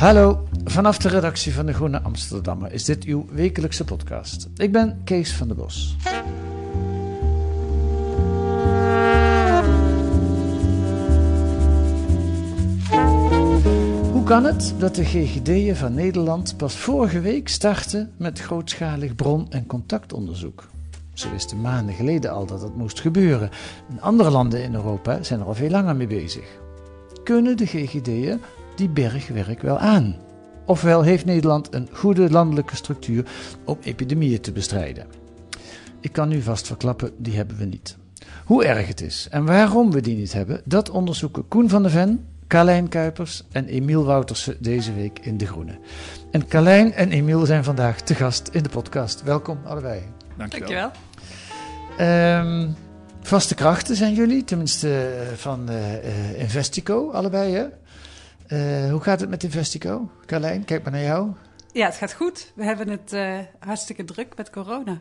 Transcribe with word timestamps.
Hallo, 0.00 0.42
vanaf 0.64 0.98
de 0.98 1.08
redactie 1.08 1.54
van 1.54 1.66
de 1.66 1.72
Groene 1.72 2.02
Amsterdammer 2.02 2.72
is 2.72 2.84
dit 2.84 3.04
uw 3.04 3.26
wekelijkse 3.30 3.84
podcast. 3.84 4.48
Ik 4.56 4.72
ben 4.72 5.00
Kees 5.04 5.32
van 5.34 5.48
der 5.48 5.56
Bos. 5.56 5.96
Hoe 14.12 14.22
kan 14.24 14.44
het 14.44 14.74
dat 14.78 14.94
de 14.94 15.04
GGD'en 15.04 15.76
van 15.76 15.94
Nederland 15.94 16.56
pas 16.56 16.76
vorige 16.76 17.20
week 17.20 17.48
starten 17.48 18.12
met 18.16 18.40
grootschalig 18.40 19.14
bron- 19.14 19.50
en 19.50 19.66
contactonderzoek? 19.66 20.68
Ze 21.12 21.30
wisten 21.30 21.60
maanden 21.60 21.94
geleden 21.94 22.30
al 22.30 22.46
dat 22.46 22.62
het 22.62 22.76
moest 22.76 23.00
gebeuren. 23.00 23.50
En 23.90 24.00
andere 24.00 24.30
landen 24.30 24.62
in 24.62 24.74
Europa 24.74 25.22
zijn 25.22 25.40
er 25.40 25.46
al 25.46 25.54
veel 25.54 25.70
langer 25.70 25.96
mee 25.96 26.06
bezig. 26.06 26.44
Kunnen 27.24 27.56
de 27.56 27.66
GGD'en 27.66 28.40
die 28.76 28.88
bergwerk 28.88 29.62
wel 29.62 29.78
aan? 29.78 30.16
Ofwel 30.66 31.02
heeft 31.02 31.24
Nederland 31.24 31.74
een 31.74 31.88
goede 31.92 32.30
landelijke 32.30 32.76
structuur 32.76 33.24
om 33.64 33.78
epidemieën 33.82 34.40
te 34.40 34.52
bestrijden? 34.52 35.06
Ik 36.00 36.12
kan 36.12 36.28
nu 36.28 36.42
vast 36.42 36.66
verklappen, 36.66 37.12
die 37.16 37.36
hebben 37.36 37.56
we 37.56 37.64
niet. 37.64 37.96
Hoe 38.44 38.64
erg 38.64 38.88
het 38.88 39.00
is 39.00 39.28
en 39.30 39.44
waarom 39.44 39.90
we 39.90 40.00
die 40.00 40.16
niet 40.16 40.32
hebben, 40.32 40.60
dat 40.64 40.90
onderzoeken 40.90 41.48
Koen 41.48 41.68
van 41.68 41.82
der 41.82 41.90
Ven, 41.90 42.24
Carlijn 42.46 42.88
Kuipers 42.88 43.42
en 43.52 43.66
Emiel 43.66 44.04
Woutersen 44.04 44.56
deze 44.60 44.94
week 44.94 45.18
in 45.18 45.36
De 45.36 45.46
Groene. 45.46 45.78
En 46.30 46.48
Carlijn 46.48 46.92
en 46.92 47.10
Emiel 47.10 47.46
zijn 47.46 47.64
vandaag 47.64 48.00
te 48.00 48.14
gast 48.14 48.48
in 48.52 48.62
de 48.62 48.68
podcast. 48.68 49.22
Welkom 49.22 49.58
allebei. 49.64 50.02
Dankjewel. 50.36 50.68
Dankjewel. 50.68 50.90
Ehm, 51.96 52.68
vaste 53.20 53.54
krachten 53.54 53.96
zijn 53.96 54.14
jullie, 54.14 54.44
tenminste 54.44 54.88
eh, 54.88 55.36
van 55.36 55.68
eh, 55.68 55.94
eh, 55.94 56.40
Investico, 56.40 57.10
allebei 57.10 57.54
hè? 57.54 57.64
Eh, 58.50 58.90
hoe 58.90 59.00
gaat 59.00 59.20
het 59.20 59.28
met 59.28 59.42
Investico? 59.42 60.10
Carlijn, 60.26 60.64
kijk 60.64 60.82
maar 60.82 60.92
naar 60.92 61.02
jou. 61.02 61.32
Ja, 61.72 61.86
het 61.86 61.94
gaat 61.94 62.12
goed. 62.12 62.52
We 62.54 62.64
hebben 62.64 62.88
het 62.88 63.12
eh, 63.12 63.38
hartstikke 63.58 64.04
druk 64.04 64.36
met 64.36 64.50
corona. 64.50 65.00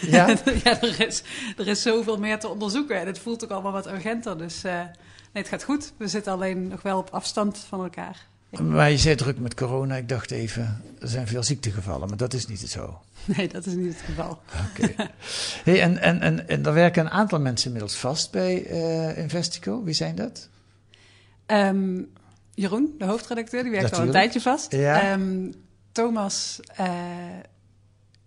Ja? 0.00 0.26
ja, 0.64 0.80
er 0.82 1.06
is, 1.06 1.22
er 1.56 1.68
is 1.68 1.82
zoveel 1.82 2.18
meer 2.18 2.38
te 2.38 2.48
onderzoeken 2.48 3.00
en 3.00 3.06
het 3.06 3.18
voelt 3.18 3.44
ook 3.44 3.50
allemaal 3.50 3.72
wat 3.72 3.86
urgenter. 3.86 4.38
Dus 4.38 4.64
eh, 4.64 4.72
nee, 4.72 5.42
het 5.42 5.48
gaat 5.48 5.64
goed. 5.64 5.92
We 5.96 6.08
zitten 6.08 6.32
alleen 6.32 6.68
nog 6.68 6.82
wel 6.82 6.98
op 6.98 7.10
afstand 7.10 7.58
van 7.58 7.82
elkaar. 7.82 8.26
maar 8.62 8.90
je 8.90 8.98
zei 8.98 9.14
druk 9.14 9.38
met 9.38 9.54
corona. 9.54 9.96
Ik 9.96 10.08
dacht 10.08 10.30
even, 10.30 10.82
er 11.00 11.08
zijn 11.08 11.26
veel 11.26 11.42
ziektegevallen, 11.42 12.08
maar 12.08 12.16
dat 12.16 12.32
is 12.32 12.46
niet 12.46 12.60
zo. 12.60 13.00
Nee, 13.24 13.48
dat 13.48 13.66
is 13.66 13.74
niet 13.74 13.94
het 13.94 14.02
geval. 14.04 14.40
Oké. 14.70 14.94
hey, 15.64 15.80
en, 15.82 15.98
en, 15.98 16.20
en, 16.20 16.48
en 16.48 16.66
er 16.66 16.72
werken 16.72 17.04
een 17.04 17.10
aantal 17.10 17.40
mensen 17.40 17.66
inmiddels 17.66 17.96
vast 17.96 18.30
bij 18.30 18.66
eh, 18.66 19.18
Investico. 19.18 19.84
Wie 19.84 19.94
zijn 19.94 20.14
dat? 20.14 20.48
Ehm, 21.46 22.02
Jeroen, 22.60 22.94
de 22.98 23.04
hoofdredacteur, 23.04 23.62
die 23.62 23.72
werkt 23.72 23.92
al 23.92 24.02
een 24.02 24.10
tijdje 24.10 24.40
vast. 24.40 24.72
Ja. 24.72 25.12
Ehm, 25.12 25.52
Thomas, 25.92 26.60
eh, 26.76 26.88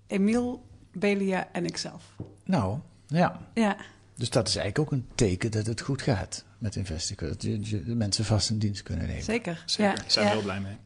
Emiel, 0.07 0.65
Belia 0.91 1.47
en 1.51 1.65
ikzelf. 1.65 2.03
Nou, 2.45 2.77
ja. 3.07 3.39
Ja, 3.53 3.77
Dus 4.15 4.29
dat 4.29 4.47
is 4.47 4.55
eigenlijk 4.55 4.89
ook 4.89 4.99
een 4.99 5.07
teken 5.15 5.51
dat 5.51 5.65
het 5.65 5.81
goed 5.81 6.01
gaat 6.01 6.43
met 6.57 6.75
Investico. 6.75 7.27
Dat 7.27 7.41
je, 7.41 7.59
je 7.61 7.83
de 7.83 7.95
mensen 7.95 8.25
vast 8.25 8.49
in 8.49 8.57
dienst 8.57 8.83
kunnen 8.83 9.07
nemen. 9.07 9.23
zeker. 9.23 9.63
Zeker. 9.65 9.91
Ja, 9.91 9.95
Daar 9.95 10.11
zijn 10.11 10.25
we 10.25 10.31
ja. 10.31 10.37
heel 10.37 10.45
blij 10.45 10.59
mee. 10.59 10.77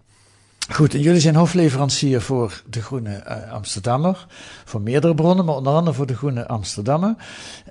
Goed, 0.72 0.94
en 0.94 1.02
jullie 1.02 1.22
zijn 1.22 1.36
hofleverancier 1.36 2.22
voor 2.22 2.64
de 2.70 2.82
Groene 2.82 3.16
eh, 3.16 3.52
Amsterdammer. 3.52 4.28
Voor 4.66 4.82
meerdere 4.82 5.16
bronnen, 5.16 5.46
maar 5.46 5.56
onder 5.56 5.74
andere 5.74 5.96
voor 5.96 6.06
de 6.06 6.16
Groene 6.16 6.48
Amsterdammer. 6.48 7.16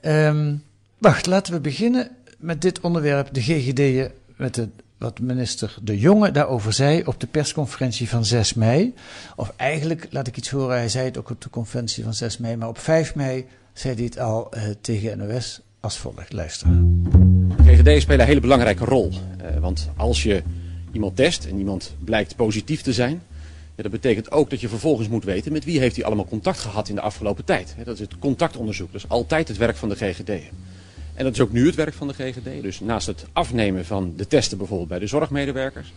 Ehm, 0.01 0.57
wacht, 0.99 1.27
laten 1.27 1.53
we 1.53 1.61
beginnen 1.61 2.11
met 2.39 2.61
dit 2.63 2.81
onderwerp, 2.81 3.35
de 3.35 3.43
GGD'en, 3.43 4.13
met 4.37 4.55
de, 4.55 4.69
wat 4.99 5.21
minister 5.21 5.77
De 5.83 5.99
Jonge 5.99 6.31
daarover 6.31 6.73
zei 6.73 7.03
op 7.05 7.21
de 7.21 7.27
persconferentie 7.27 8.09
van 8.09 8.25
6 8.25 8.55
mei. 8.55 8.95
Of 9.37 9.53
eigenlijk, 9.57 10.07
laat 10.11 10.27
ik 10.27 10.37
iets 10.37 10.51
horen, 10.51 10.77
hij 10.77 10.89
zei 10.89 11.05
het 11.05 11.19
ook 11.19 11.31
op 11.31 11.41
de 11.41 11.51
conventie 11.51 12.05
van 12.05 12.15
6 12.15 12.39
mei, 12.39 12.57
maar 12.57 12.69
op 12.69 12.79
5 12.79 13.15
mei 13.15 13.47
zei 13.73 13.95
hij 13.95 14.05
het 14.05 14.19
al 14.19 14.53
eh, 14.53 14.63
tegen 14.81 15.19
NOS 15.19 15.61
als 15.81 15.99
volgt. 15.99 16.33
Luister. 16.33 16.69
GGD'en 17.65 18.01
spelen 18.01 18.21
een 18.21 18.27
hele 18.27 18.41
belangrijke 18.41 18.85
rol. 18.85 19.11
Eh, 19.39 19.57
want 19.59 19.91
als 19.97 20.23
je 20.23 20.43
iemand 20.93 21.17
test 21.17 21.45
en 21.45 21.59
iemand 21.59 21.95
blijkt 22.05 22.37
positief 22.37 22.83
te 22.83 22.93
zijn, 22.93 23.23
ja, 23.75 23.83
dat 23.83 23.93
betekent 23.93 24.31
ook 24.31 24.51
dat 24.51 24.61
je 24.61 24.69
vervolgens 24.69 25.09
moet 25.09 25.25
weten 25.25 25.53
met 25.53 25.65
wie 25.65 25.79
heeft 25.79 25.97
hij 25.97 26.05
allemaal 26.05 26.27
contact 26.27 26.59
gehad 26.59 26.89
in 26.89 26.95
de 26.95 27.01
afgelopen 27.01 27.45
tijd. 27.45 27.75
Dat 27.85 27.95
is 27.95 28.01
het 28.01 28.19
contactonderzoek. 28.19 28.93
Dat 28.93 29.03
is 29.03 29.09
altijd 29.09 29.49
het 29.49 29.57
werk 29.57 29.77
van 29.77 29.89
de 29.89 29.95
GGD'en. 29.95 30.49
En 31.17 31.25
dat 31.25 31.33
is 31.33 31.41
ook 31.41 31.53
nu 31.53 31.67
het 31.67 31.75
werk 31.75 31.95
van 31.95 32.09
de 32.09 32.15
GGD. 32.15 32.63
Dus 32.63 32.81
naast 32.81 33.07
het 33.07 33.25
afnemen 33.33 33.85
van 33.85 34.13
de 34.17 34.27
testen 34.27 34.59
bijvoorbeeld 34.59 34.89
bij 34.89 34.99
de 34.99 35.07
zorgmedewerkers, 35.07 35.93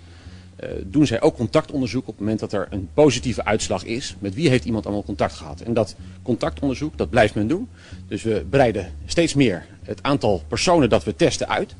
eh, 0.55 0.69
doen 0.83 1.07
zij 1.07 1.21
ook 1.21 1.35
contactonderzoek 1.35 2.01
op 2.01 2.07
het 2.07 2.19
moment 2.19 2.39
dat 2.39 2.53
er 2.53 2.67
een 2.69 2.89
positieve 2.93 3.45
uitslag 3.45 3.83
is. 3.83 4.15
Met 4.19 4.33
wie 4.33 4.49
heeft 4.49 4.65
iemand 4.65 4.85
allemaal 4.85 5.03
contact 5.03 5.33
gehad? 5.33 5.61
En 5.61 5.73
dat 5.73 5.95
contactonderzoek, 6.21 6.97
dat 6.97 7.09
blijft 7.09 7.35
men 7.35 7.47
doen. 7.47 7.67
Dus 8.07 8.23
we 8.23 8.45
breiden 8.49 8.91
steeds 9.05 9.33
meer 9.33 9.65
het 9.83 10.03
aantal 10.03 10.43
personen 10.47 10.89
dat 10.89 11.03
we 11.03 11.15
testen 11.15 11.49
uit. 11.49 11.75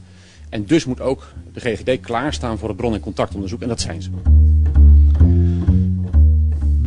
En 0.49 0.65
dus 0.65 0.85
moet 0.85 1.01
ook 1.01 1.27
de 1.53 1.59
GGD 1.59 1.99
klaarstaan 1.99 2.57
voor 2.57 2.67
het 2.67 2.77
bron- 2.77 2.93
en 2.93 2.99
contactonderzoek. 2.99 3.61
En 3.61 3.67
dat 3.67 3.81
zijn 3.81 4.01
ze. 4.01 4.09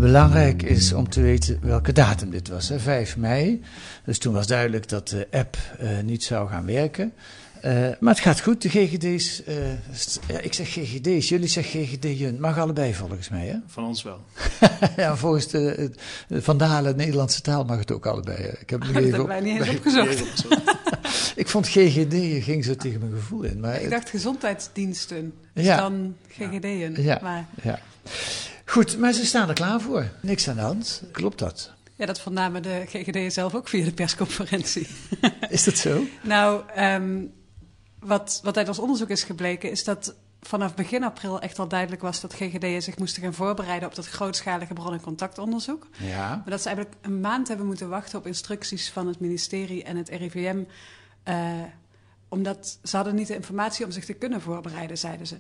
Belangrijk 0.07 0.63
is 0.63 0.93
om 0.93 1.09
te 1.09 1.21
weten 1.21 1.59
welke 1.63 1.93
datum 1.93 2.31
dit 2.31 2.49
was, 2.49 2.69
hè? 2.69 2.79
5 2.81 3.17
mei. 3.17 3.63
Dus 4.05 4.19
toen 4.19 4.35
was 4.35 4.47
duidelijk 4.47 4.89
dat 4.89 5.09
de 5.09 5.27
app 5.31 5.57
eh, 5.79 5.89
niet 6.05 6.25
zou 6.25 6.49
gaan 6.49 6.67
werken. 6.67 7.13
Eh, 7.61 7.89
maar 8.01 8.15
het 8.15 8.23
gaat 8.23 8.41
goed, 8.41 8.63
de 8.63 8.69
GGD's. 8.69 9.45
eh, 9.45 9.55
st- 9.93 10.21
ja, 10.29 10.39
ik 10.39 10.53
zeg 10.55 10.69
GGD's, 10.69 11.29
jullie 11.29 11.49
zeggen 11.49 11.85
GGD'en. 11.87 12.41
Mag 12.41 12.59
allebei 12.59 12.95
volgens 12.95 13.29
mij, 13.29 13.47
hè? 13.47 13.57
Van 13.67 13.85
ons 13.85 14.03
wel. 14.03 14.21
ja, 14.97 15.17
volgens 15.17 15.49
de, 15.49 15.91
de 16.29 16.43
Van 16.43 16.57
Dalen, 16.59 16.97
Nederlandse 16.97 17.41
taal 17.41 17.65
mag 17.65 17.79
het 17.79 17.93
ook 17.93 18.07
allebei. 18.07 18.43
hè. 18.43 18.49
Ik 18.61 18.71
heb 18.71 18.81
het 18.83 18.93
nog 18.93 19.03
Dat 19.03 19.11
hebben 19.11 19.27
wij 19.27 19.41
niet 19.41 19.59
eens 19.61 19.69
opgezocht. 19.77 20.45
Ik 21.37 21.49
vond 21.49 21.69
GGD 21.69 22.45
ging 22.45 22.65
zo 22.65 22.75
tegen 22.75 23.01
mijn 23.01 23.13
gevoel 23.13 23.43
in. 23.43 23.61
Maar 23.61 23.75
Ik 23.75 23.81
het- 23.81 23.91
dacht 23.91 24.11
gezondheidsdiensten. 24.11 25.33
Dus 25.55 25.65
Ja. 25.65 25.77
dan 25.77 26.15
GGD'en. 26.29 27.03
Ja. 27.03 27.19
Maar 27.23 27.47
ja. 27.63 27.79
Goed, 28.73 28.99
maar 28.99 29.13
ze 29.13 29.27
staan 29.27 29.49
er 29.49 29.55
klaar 29.55 29.81
voor. 29.81 30.11
Niks 30.21 30.49
aan 30.49 30.57
de 30.57 30.61
hand. 30.63 31.03
Klopt 31.11 31.39
dat? 31.39 31.73
ja, 31.97 32.07
dat 32.07 32.21
vernamen 32.21 32.63
de 32.63 32.85
GGD'en 32.87 33.33
zelf 33.33 33.55
ook 33.55 33.69
via 33.69 33.85
de 33.85 33.93
persconferentie. 33.93 34.89
Is 35.49 35.65
dat 35.65 35.77
zo? 35.77 36.05
nou, 36.23 36.63
ehm, 36.75 37.25
wat, 37.99 38.41
wat 38.43 38.57
uit 38.57 38.69
ons 38.69 38.79
onderzoek 38.79 39.09
is 39.09 39.23
gebleken, 39.23 39.71
is 39.71 39.85
dat 39.85 40.15
vanaf 40.41 40.75
begin 40.75 41.05
april 41.05 41.41
echt 41.41 41.59
al 41.59 41.69
duidelijk 41.69 42.03
was 42.03 42.21
dat 42.21 42.35
GGD'en 42.35 42.83
zich 42.83 42.99
moesten 42.99 43.23
gaan 43.23 43.35
voorbereiden 43.35 43.89
op 43.89 43.95
dat 43.95 44.07
grootschalige 44.07 44.73
bron- 44.75 44.93
en 44.93 45.01
contactonderzoek. 45.01 45.87
Ja. 45.99 46.29
Maar 46.29 46.51
dat 46.51 46.63
ze 46.63 46.69
eigenlijk 46.69 46.97
een 47.01 47.21
maand 47.21 47.49
hebben 47.49 47.67
moeten 47.67 47.89
wachten 47.89 48.19
op 48.19 48.27
instructies 48.27 48.91
van 48.91 49.07
het 49.07 49.21
ministerie 49.21 49.85
en 49.85 49.97
het 49.97 50.09
RIVM. 50.09 50.63
eh, 51.23 51.63
omdat 52.29 52.79
ze 52.83 52.97
hadden 52.97 53.15
niet 53.15 53.27
de 53.27 53.35
informatie 53.35 53.85
om 53.85 53.91
zich 53.91 54.05
te 54.05 54.13
kunnen 54.13 54.41
voorbereiden, 54.41 54.99
zeiden 54.99 55.27
ze. 55.27 55.37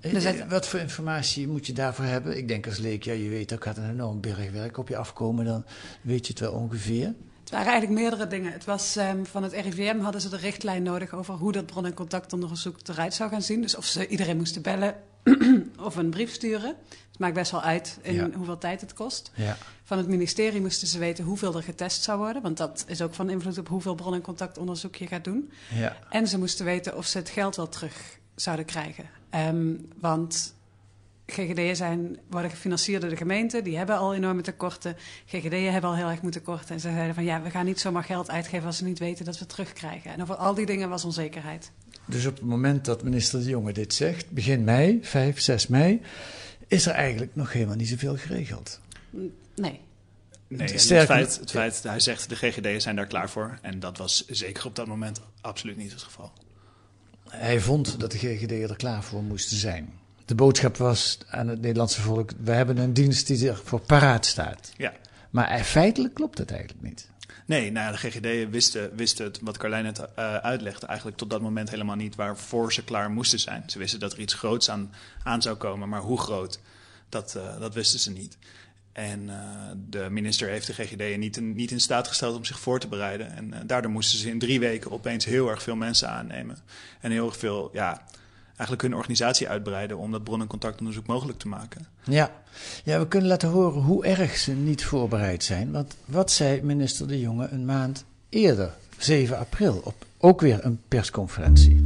Dus 0.00 0.24
Eh, 0.24 0.32
het- 0.32 0.48
Wat 0.50 0.68
voor 0.68 0.80
informatie 0.80 1.48
moet 1.48 1.66
je 1.66 1.72
daarvoor 1.72 2.04
hebben? 2.04 2.36
Ik 2.36 2.48
denk 2.48 2.66
als 2.66 2.78
leek, 2.78 3.02
ja, 3.04 3.12
je 3.12 3.28
weet, 3.28 3.50
er 3.50 3.58
gaat 3.62 3.76
een 3.76 3.90
enorm 3.90 4.20
bergwerk 4.20 4.78
op 4.78 4.88
je 4.88 4.96
afkomen, 4.96 5.44
dan 5.44 5.64
weet 6.02 6.26
je 6.26 6.32
het 6.32 6.40
wel 6.42 6.52
ongeveer. 6.52 7.14
Het 7.40 7.50
waren 7.54 7.70
eigenlijk 7.72 8.00
meerdere 8.00 8.26
dingen. 8.26 8.52
Het 8.52 8.64
was, 8.64 8.96
ehm, 8.96 9.24
van 9.24 9.42
het 9.42 9.52
RIVM 9.52 9.98
hadden 10.00 10.20
ze 10.20 10.28
de 10.28 10.36
richtlijn 10.36 10.82
nodig 10.82 11.14
over 11.14 11.34
hoe 11.34 11.52
dat 11.52 11.66
bron- 11.66 11.86
en 11.86 11.94
contactonderzoek 11.94 12.76
eruit 12.88 13.14
zou 13.14 13.30
gaan 13.30 13.42
zien. 13.42 13.60
Dus 13.62 13.76
of 13.76 13.84
ze 13.86 14.06
iedereen 14.08 14.36
moesten 14.36 14.62
bellen 14.62 14.94
of 15.80 15.96
een 15.96 16.10
brief 16.10 16.32
sturen. 16.32 16.74
Het 17.10 17.18
maakt 17.18 17.34
best 17.34 17.50
wel 17.50 17.62
uit 17.62 17.98
in 18.02 18.14
Ja. 18.14 18.28
hoeveel 18.34 18.58
tijd 18.58 18.80
het 18.80 18.94
kost. 18.94 19.30
Ja. 19.34 19.56
Van 19.84 19.98
het 19.98 20.08
ministerie 20.08 20.60
moesten 20.60 20.88
ze 20.88 20.98
weten 20.98 21.24
hoeveel 21.24 21.56
er 21.56 21.62
getest 21.62 22.02
zou 22.02 22.18
worden. 22.18 22.42
Want 22.42 22.56
dat 22.56 22.84
is 22.88 23.02
ook 23.02 23.14
van 23.14 23.30
invloed 23.30 23.58
op 23.58 23.68
hoeveel 23.68 23.94
bron- 23.94 24.14
en 24.14 24.20
contactonderzoek 24.20 24.94
je 24.96 25.06
gaat 25.06 25.24
doen. 25.24 25.50
ja. 25.74 25.96
En 26.10 26.28
ze 26.28 26.38
moesten 26.38 26.64
weten 26.64 26.96
of 26.96 27.06
ze 27.06 27.18
het 27.18 27.28
geld 27.28 27.56
wel 27.56 27.68
terug 27.68 28.18
zouden 28.34 28.64
krijgen. 28.64 29.04
Ehm, 29.36 29.74
want 30.00 30.54
GGD'en 31.26 31.76
zijn, 31.76 32.18
worden 32.30 32.50
gefinancierd 32.50 33.00
door 33.00 33.10
de 33.10 33.16
gemeente. 33.16 33.62
Die 33.62 33.76
hebben 33.76 33.96
al 33.98 34.14
enorme 34.14 34.42
tekorten. 34.42 34.96
GGD'en 35.26 35.72
hebben 35.72 35.90
al 35.90 35.96
heel 35.96 36.08
erg 36.08 36.22
moeten 36.22 36.42
korten. 36.42 36.68
En 36.74 36.80
ze 36.80 36.90
zeiden 36.90 37.14
van 37.14 37.24
ja, 37.24 37.42
we 37.42 37.50
gaan 37.50 37.64
niet 37.64 37.80
zomaar 37.80 38.04
geld 38.04 38.30
uitgeven 38.30 38.66
als 38.66 38.76
ze 38.76 38.84
niet 38.84 38.98
weten 38.98 39.24
dat 39.24 39.34
we 39.34 39.40
het 39.40 39.48
terugkrijgen. 39.48 40.12
En 40.12 40.22
over 40.22 40.34
al 40.34 40.54
die 40.54 40.66
dingen 40.66 40.88
was 40.88 41.04
onzekerheid. 41.04 41.70
Dus 42.04 42.26
op 42.26 42.34
het 42.36 42.44
moment 42.44 42.84
dat 42.84 43.02
minister 43.02 43.38
De 43.38 43.48
Jonge 43.48 43.72
dit 43.72 43.94
zegt, 43.94 44.30
begin 44.30 44.64
mei, 44.64 44.98
5, 45.02 45.40
6 45.40 45.66
mei, 45.66 46.00
is 46.66 46.86
er 46.86 46.92
eigenlijk 46.92 47.34
nog 47.34 47.52
helemaal 47.52 47.76
niet 47.76 47.88
zoveel 47.88 48.16
geregeld. 48.16 48.80
Nee. 49.10 49.80
Nee, 50.48 50.68
het 50.70 50.80
Sterker- 50.80 51.06
feit, 51.06 51.38
het 51.40 51.50
feit, 51.50 51.82
hij 51.82 52.00
zegt 52.00 52.28
de 52.28 52.36
GGD'en 52.36 52.80
zijn 52.80 52.96
daar 52.96 53.06
klaar 53.06 53.30
voor. 53.30 53.58
En 53.62 53.80
dat 53.80 53.98
was 53.98 54.26
zeker 54.26 54.66
op 54.66 54.74
dat 54.76 54.86
moment 54.86 55.20
absoluut 55.40 55.76
niet 55.76 55.92
het 55.92 56.02
geval. 56.02 56.32
Hij 57.36 57.60
vond 57.60 58.00
dat 58.00 58.12
de 58.12 58.18
GGD 58.18 58.50
er 58.50 58.76
klaar 58.76 59.02
voor 59.02 59.22
moesten 59.22 59.56
zijn. 59.56 59.92
De 60.24 60.34
boodschap 60.34 60.76
was 60.76 61.18
aan 61.28 61.48
het 61.48 61.60
Nederlandse 61.60 62.00
volk: 62.00 62.30
we 62.38 62.52
hebben 62.52 62.76
een 62.76 62.92
dienst 62.92 63.26
die 63.26 63.48
ervoor 63.48 63.80
paraat 63.80 64.26
staat. 64.26 64.72
Ja. 64.76 64.92
Maar 65.30 65.48
eh, 65.48 65.62
feitelijk 65.62 66.14
klopt 66.14 66.38
het 66.38 66.50
eigenlijk 66.50 66.82
niet. 66.82 67.08
Nee, 67.46 67.72
nou 67.72 67.86
ja, 67.86 67.92
de 67.92 67.98
GGD 67.98 68.50
wisten, 68.50 68.96
wisten 68.96 69.24
het, 69.24 69.40
wat 69.42 69.56
Carlijn 69.56 69.84
net 69.84 69.98
uh, 69.98 70.34
uitlegde, 70.36 70.86
eigenlijk 70.86 71.18
tot 71.18 71.30
dat 71.30 71.40
moment 71.40 71.70
helemaal 71.70 71.96
niet 71.96 72.14
waarvoor 72.14 72.72
ze 72.72 72.84
klaar 72.84 73.10
moesten 73.10 73.38
zijn. 73.38 73.62
Ze 73.66 73.78
wisten 73.78 74.00
dat 74.00 74.12
er 74.12 74.18
iets 74.18 74.34
groots 74.34 74.70
aan, 74.70 74.92
aan 75.22 75.42
zou 75.42 75.56
komen, 75.56 75.88
maar 75.88 76.00
hoe 76.00 76.20
groot, 76.20 76.60
dat, 77.08 77.34
uh, 77.36 77.60
dat 77.60 77.74
wisten 77.74 78.00
ze 78.00 78.10
niet. 78.10 78.38
En 78.96 79.22
uh, 79.22 79.34
de 79.88 80.06
minister 80.10 80.48
heeft 80.48 80.66
de 80.66 80.72
GGD 80.72 81.18
niet 81.18 81.36
in, 81.36 81.54
niet 81.54 81.70
in 81.70 81.80
staat 81.80 82.08
gesteld 82.08 82.36
om 82.36 82.44
zich 82.44 82.58
voor 82.58 82.78
te 82.78 82.88
bereiden. 82.88 83.36
En 83.36 83.66
daardoor 83.66 83.90
moesten 83.90 84.18
ze 84.18 84.30
in 84.30 84.38
drie 84.38 84.60
weken 84.60 84.90
opeens 84.90 85.24
heel 85.24 85.50
erg 85.50 85.62
veel 85.62 85.76
mensen 85.76 86.08
aannemen. 86.08 86.58
En 87.00 87.10
heel 87.10 87.26
erg 87.26 87.36
veel, 87.36 87.70
ja, 87.72 88.02
eigenlijk 88.46 88.82
hun 88.82 88.94
organisatie 88.94 89.48
uitbreiden 89.48 89.98
om 89.98 90.12
dat 90.12 90.24
bron- 90.24 90.40
en 90.40 90.46
contactonderzoek 90.46 91.06
mogelijk 91.06 91.38
te 91.38 91.48
maken. 91.48 91.86
Ja. 92.04 92.30
ja, 92.84 92.98
we 92.98 93.08
kunnen 93.08 93.28
laten 93.28 93.48
horen 93.48 93.82
hoe 93.82 94.04
erg 94.04 94.36
ze 94.36 94.52
niet 94.52 94.84
voorbereid 94.84 95.44
zijn. 95.44 95.72
Want 95.72 95.96
wat 96.04 96.30
zei 96.30 96.62
minister 96.62 97.08
De 97.08 97.20
Jonge 97.20 97.48
een 97.48 97.64
maand 97.64 98.04
eerder, 98.28 98.70
7 98.98 99.38
april, 99.38 99.80
op 99.84 100.06
ook 100.18 100.40
weer 100.40 100.64
een 100.64 100.80
persconferentie? 100.88 101.84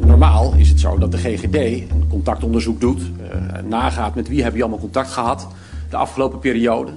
Normaal 0.00 0.54
is 0.54 0.68
het 0.68 0.80
zo 0.80 0.98
dat 0.98 1.12
de 1.12 1.18
GGD 1.18 1.54
een 1.90 2.06
contactonderzoek 2.08 2.80
doet, 2.80 3.00
uh, 3.00 3.62
nagaat 3.62 4.14
met 4.14 4.28
wie 4.28 4.42
heb 4.42 4.54
je 4.54 4.60
allemaal 4.60 4.80
contact 4.80 5.10
gehad 5.10 5.48
de 5.90 5.96
afgelopen 5.96 6.38
periode. 6.38 6.92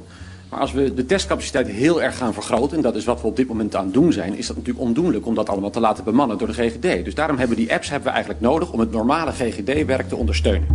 Maar 0.52 0.60
als 0.60 0.72
we 0.72 0.94
de 0.94 1.06
testcapaciteit 1.06 1.68
heel 1.68 2.02
erg 2.02 2.18
gaan 2.18 2.34
vergroten, 2.34 2.78
en 2.78 2.84
dat 2.84 2.96
is 2.96 3.06
wat 3.06 3.22
we 3.22 3.28
op 3.28 3.36
dit 3.36 3.48
moment 3.48 3.76
aan 3.76 3.86
het 3.86 3.94
doen 3.94 4.14
zijn, 4.14 4.38
is 4.38 4.48
dat 4.48 4.56
natuurlijk 4.56 4.86
ondoenlijk 4.86 5.26
om 5.26 5.36
dat 5.36 5.50
allemaal 5.50 5.70
te 5.70 5.80
laten 5.80 6.04
bemannen 6.04 6.38
door 6.38 6.48
de 6.48 6.54
GGD. 6.54 7.06
Dus 7.06 7.16
daarom 7.16 7.38
hebben 7.38 7.58
die 7.58 7.74
apps 7.74 7.90
hebben 7.90 8.08
we 8.08 8.14
eigenlijk 8.14 8.44
nodig 8.44 8.72
om 8.72 8.80
het 8.80 8.92
normale 8.92 9.32
GGD-werk 9.32 10.10
te 10.10 10.16
ondersteunen. 10.16 10.68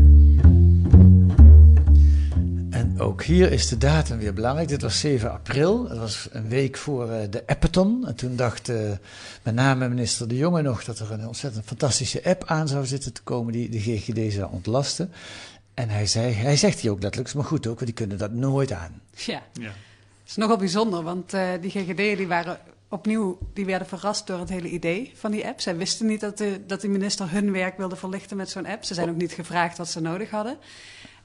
En 2.70 3.00
ook 3.00 3.22
hier 3.22 3.52
is 3.52 3.68
de 3.68 3.78
datum 3.78 4.18
weer 4.18 4.32
belangrijk. 4.32 4.68
Dit 4.68 4.82
was 4.82 5.00
7 5.00 5.32
april. 5.32 5.88
Dat 5.88 5.98
was 5.98 6.28
een 6.30 6.48
week 6.48 6.76
voor 6.76 7.10
uh, 7.10 7.16
de 7.30 7.42
Appathon. 7.46 8.06
En 8.06 8.14
toen 8.14 8.36
dacht 8.36 8.68
uh, 8.68 8.76
met 9.42 9.54
name 9.54 9.88
minister 9.88 10.28
De 10.28 10.36
Jonge 10.36 10.62
nog 10.62 10.84
dat 10.84 10.98
er 10.98 11.12
een 11.12 11.26
ontzettend 11.26 11.64
fantastische 11.64 12.24
app 12.24 12.44
aan 12.46 12.68
zou 12.68 12.86
zitten 12.86 13.12
te 13.12 13.22
komen 13.22 13.52
die 13.52 13.68
de 13.68 13.80
GGD 13.80 14.32
zou 14.32 14.52
ontlasten. 14.52 15.12
En 15.76 15.88
hij, 15.88 16.06
zei, 16.06 16.32
hij 16.32 16.56
zegt 16.56 16.80
hier 16.80 16.90
ook 16.90 17.02
letterlijk, 17.02 17.34
maar 17.34 17.44
goed 17.44 17.66
ook, 17.66 17.74
want 17.74 17.86
die 17.86 17.94
kunnen 17.94 18.18
dat 18.18 18.32
nooit 18.32 18.72
aan. 18.72 19.00
Ja, 19.14 19.42
ja. 19.52 19.66
het 19.66 20.26
is 20.26 20.36
nogal 20.36 20.56
bijzonder, 20.56 21.02
want 21.02 21.34
uh, 21.34 21.48
die 21.60 21.70
GGD'en 21.70 22.16
die 22.16 22.26
waren 22.26 22.58
opnieuw, 22.88 23.38
die 23.52 23.64
werden 23.64 23.88
verrast 23.88 24.26
door 24.26 24.38
het 24.38 24.48
hele 24.48 24.68
idee 24.68 25.12
van 25.14 25.30
die 25.30 25.46
app. 25.46 25.60
Zij 25.60 25.76
wisten 25.76 26.06
niet 26.06 26.20
dat 26.20 26.38
de, 26.38 26.60
dat 26.66 26.80
de 26.80 26.88
minister 26.88 27.30
hun 27.30 27.52
werk 27.52 27.76
wilde 27.76 27.96
verlichten 27.96 28.36
met 28.36 28.50
zo'n 28.50 28.66
app. 28.66 28.84
Ze 28.84 28.94
zijn 28.94 29.08
ook 29.08 29.16
niet 29.16 29.32
gevraagd 29.32 29.78
wat 29.78 29.88
ze 29.88 30.00
nodig 30.00 30.30
hadden. 30.30 30.58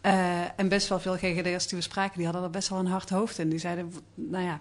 Uh, 0.01 0.59
en 0.59 0.67
best 0.67 0.87
wel 0.87 0.99
veel 0.99 1.15
GGD'ers 1.15 1.67
die 1.67 1.77
we 1.77 1.83
spraken, 1.83 2.15
die 2.15 2.25
hadden 2.25 2.43
er 2.43 2.49
best 2.49 2.69
wel 2.69 2.79
een 2.79 2.85
hard 2.85 3.09
hoofd 3.09 3.37
in. 3.37 3.49
Die 3.49 3.59
zeiden, 3.59 3.93
nou 4.13 4.43
ja, 4.43 4.59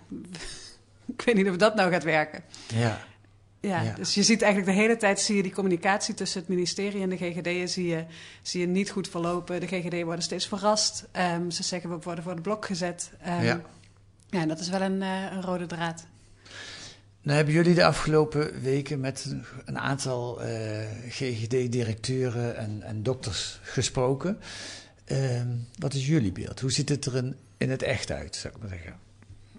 ik 1.17 1.23
weet 1.23 1.35
niet 1.35 1.49
of 1.49 1.57
dat 1.57 1.75
nou 1.75 1.91
gaat 1.91 2.05
werken. 2.05 2.43
Ja. 2.67 3.01
Ja, 3.61 3.83
ja, 3.83 3.95
dus 3.95 4.15
je 4.15 4.23
ziet 4.23 4.43
eigenlijk 4.43 4.73
de 4.73 4.81
hele 4.81 4.97
tijd 4.97 5.21
zie 5.21 5.37
je 5.37 5.43
die 5.43 5.53
communicatie 5.53 6.15
tussen 6.15 6.41
het 6.41 6.49
ministerie 6.49 7.03
en 7.03 7.09
de 7.09 7.17
GGD 7.17 7.71
zie 7.71 7.87
je, 7.87 8.05
zie 8.43 8.61
je 8.61 8.67
niet 8.67 8.91
goed 8.91 9.09
verlopen. 9.09 9.61
De 9.61 9.67
GGD 9.67 10.03
worden 10.03 10.25
steeds 10.25 10.47
verrast. 10.47 11.09
Um, 11.35 11.51
ze 11.51 11.63
zeggen 11.63 11.91
we 11.91 11.99
worden 12.03 12.25
voor 12.25 12.37
de 12.37 12.41
blok 12.41 12.67
gezet. 12.67 13.11
Um, 13.27 13.43
ja. 13.43 13.61
ja, 14.31 14.41
en 14.41 14.49
dat 14.49 14.59
is 14.59 14.69
wel 14.69 14.81
een, 14.81 15.01
uh, 15.01 15.33
een 15.33 15.43
rode 15.43 15.67
draad. 15.67 16.07
Nou 17.23 17.37
hebben 17.37 17.55
jullie 17.55 17.75
de 17.75 17.85
afgelopen 17.85 18.61
weken 18.61 19.01
met 19.01 19.37
een 19.65 19.79
aantal 19.79 20.45
uh, 20.45 20.49
GGD-directeuren 21.09 22.57
en, 22.57 22.83
en, 22.83 23.03
dokters 23.03 23.61
gesproken. 23.63 24.39
Um, 25.07 25.67
wat 25.79 25.95
is 25.95 26.07
jullie 26.07 26.33
beeld? 26.33 26.61
Hoe 26.61 26.73
ziet 26.73 26.89
het 26.89 27.05
er 27.05 27.17
in, 27.17 27.37
in 27.57 27.71
het 27.71 27.83
echt 27.83 28.11
uit, 28.11 28.37
zou 28.37 28.55
ik 28.55 28.61
maar 28.61 28.69
zeggen? 28.69 29.10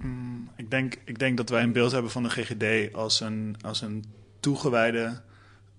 Mm, 0.02 0.50
ik, 0.56 0.72
denk, 0.72 0.98
ik 1.06 1.20
denk 1.20 1.38
dat 1.38 1.50
wij 1.50 1.64
een 1.64 1.72
beeld 1.72 1.92
hebben 1.92 2.12
van 2.12 2.24
de 2.24 2.30
GGD 2.30 2.94
als 2.96 3.20
een, 3.20 3.56
als 3.62 3.82
een 3.82 4.06
toegewijde 4.40 5.22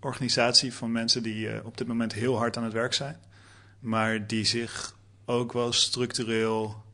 organisatie 0.00 0.72
van 0.72 0.92
mensen 0.92 1.22
die 1.22 1.48
uh, 1.48 1.64
op 1.64 1.76
dit 1.76 1.86
moment 1.86 2.12
heel 2.12 2.36
hard 2.36 2.56
aan 2.56 2.64
het 2.64 2.72
werk 2.72 2.94
zijn, 2.94 3.16
maar 3.78 4.26
die 4.26 4.44
zich 4.44 4.96
ook 5.24 5.52
wel 5.52 5.72
structureel 5.72 6.84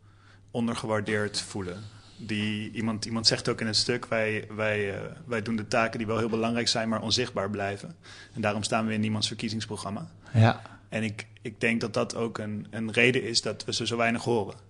ondergewaardeerd 0.50 1.40
voelen. 1.40 1.82
Die, 2.16 2.70
iemand, 2.70 3.04
iemand 3.04 3.26
zegt 3.26 3.48
ook 3.48 3.60
in 3.60 3.66
het 3.66 3.76
stuk, 3.76 4.06
wij, 4.06 4.46
wij, 4.50 4.94
uh, 4.94 5.00
wij 5.26 5.42
doen 5.42 5.56
de 5.56 5.68
taken 5.68 5.98
die 5.98 6.06
wel 6.06 6.18
heel 6.18 6.28
belangrijk 6.28 6.68
zijn, 6.68 6.88
maar 6.88 7.02
onzichtbaar 7.02 7.50
blijven. 7.50 7.96
En 8.34 8.40
daarom 8.40 8.62
staan 8.62 8.86
we 8.86 8.92
in 8.92 9.00
niemands 9.00 9.26
verkiezingsprogramma. 9.26 10.10
Ja. 10.32 10.62
En 10.88 11.02
ik, 11.02 11.26
ik 11.42 11.60
denk 11.60 11.80
dat 11.80 11.94
dat 11.94 12.14
ook 12.14 12.38
een, 12.38 12.66
een 12.70 12.92
reden 12.92 13.22
is 13.22 13.42
dat 13.42 13.64
we 13.64 13.72
ze 13.72 13.86
zo 13.86 13.96
weinig 13.96 14.24
horen. 14.24 14.67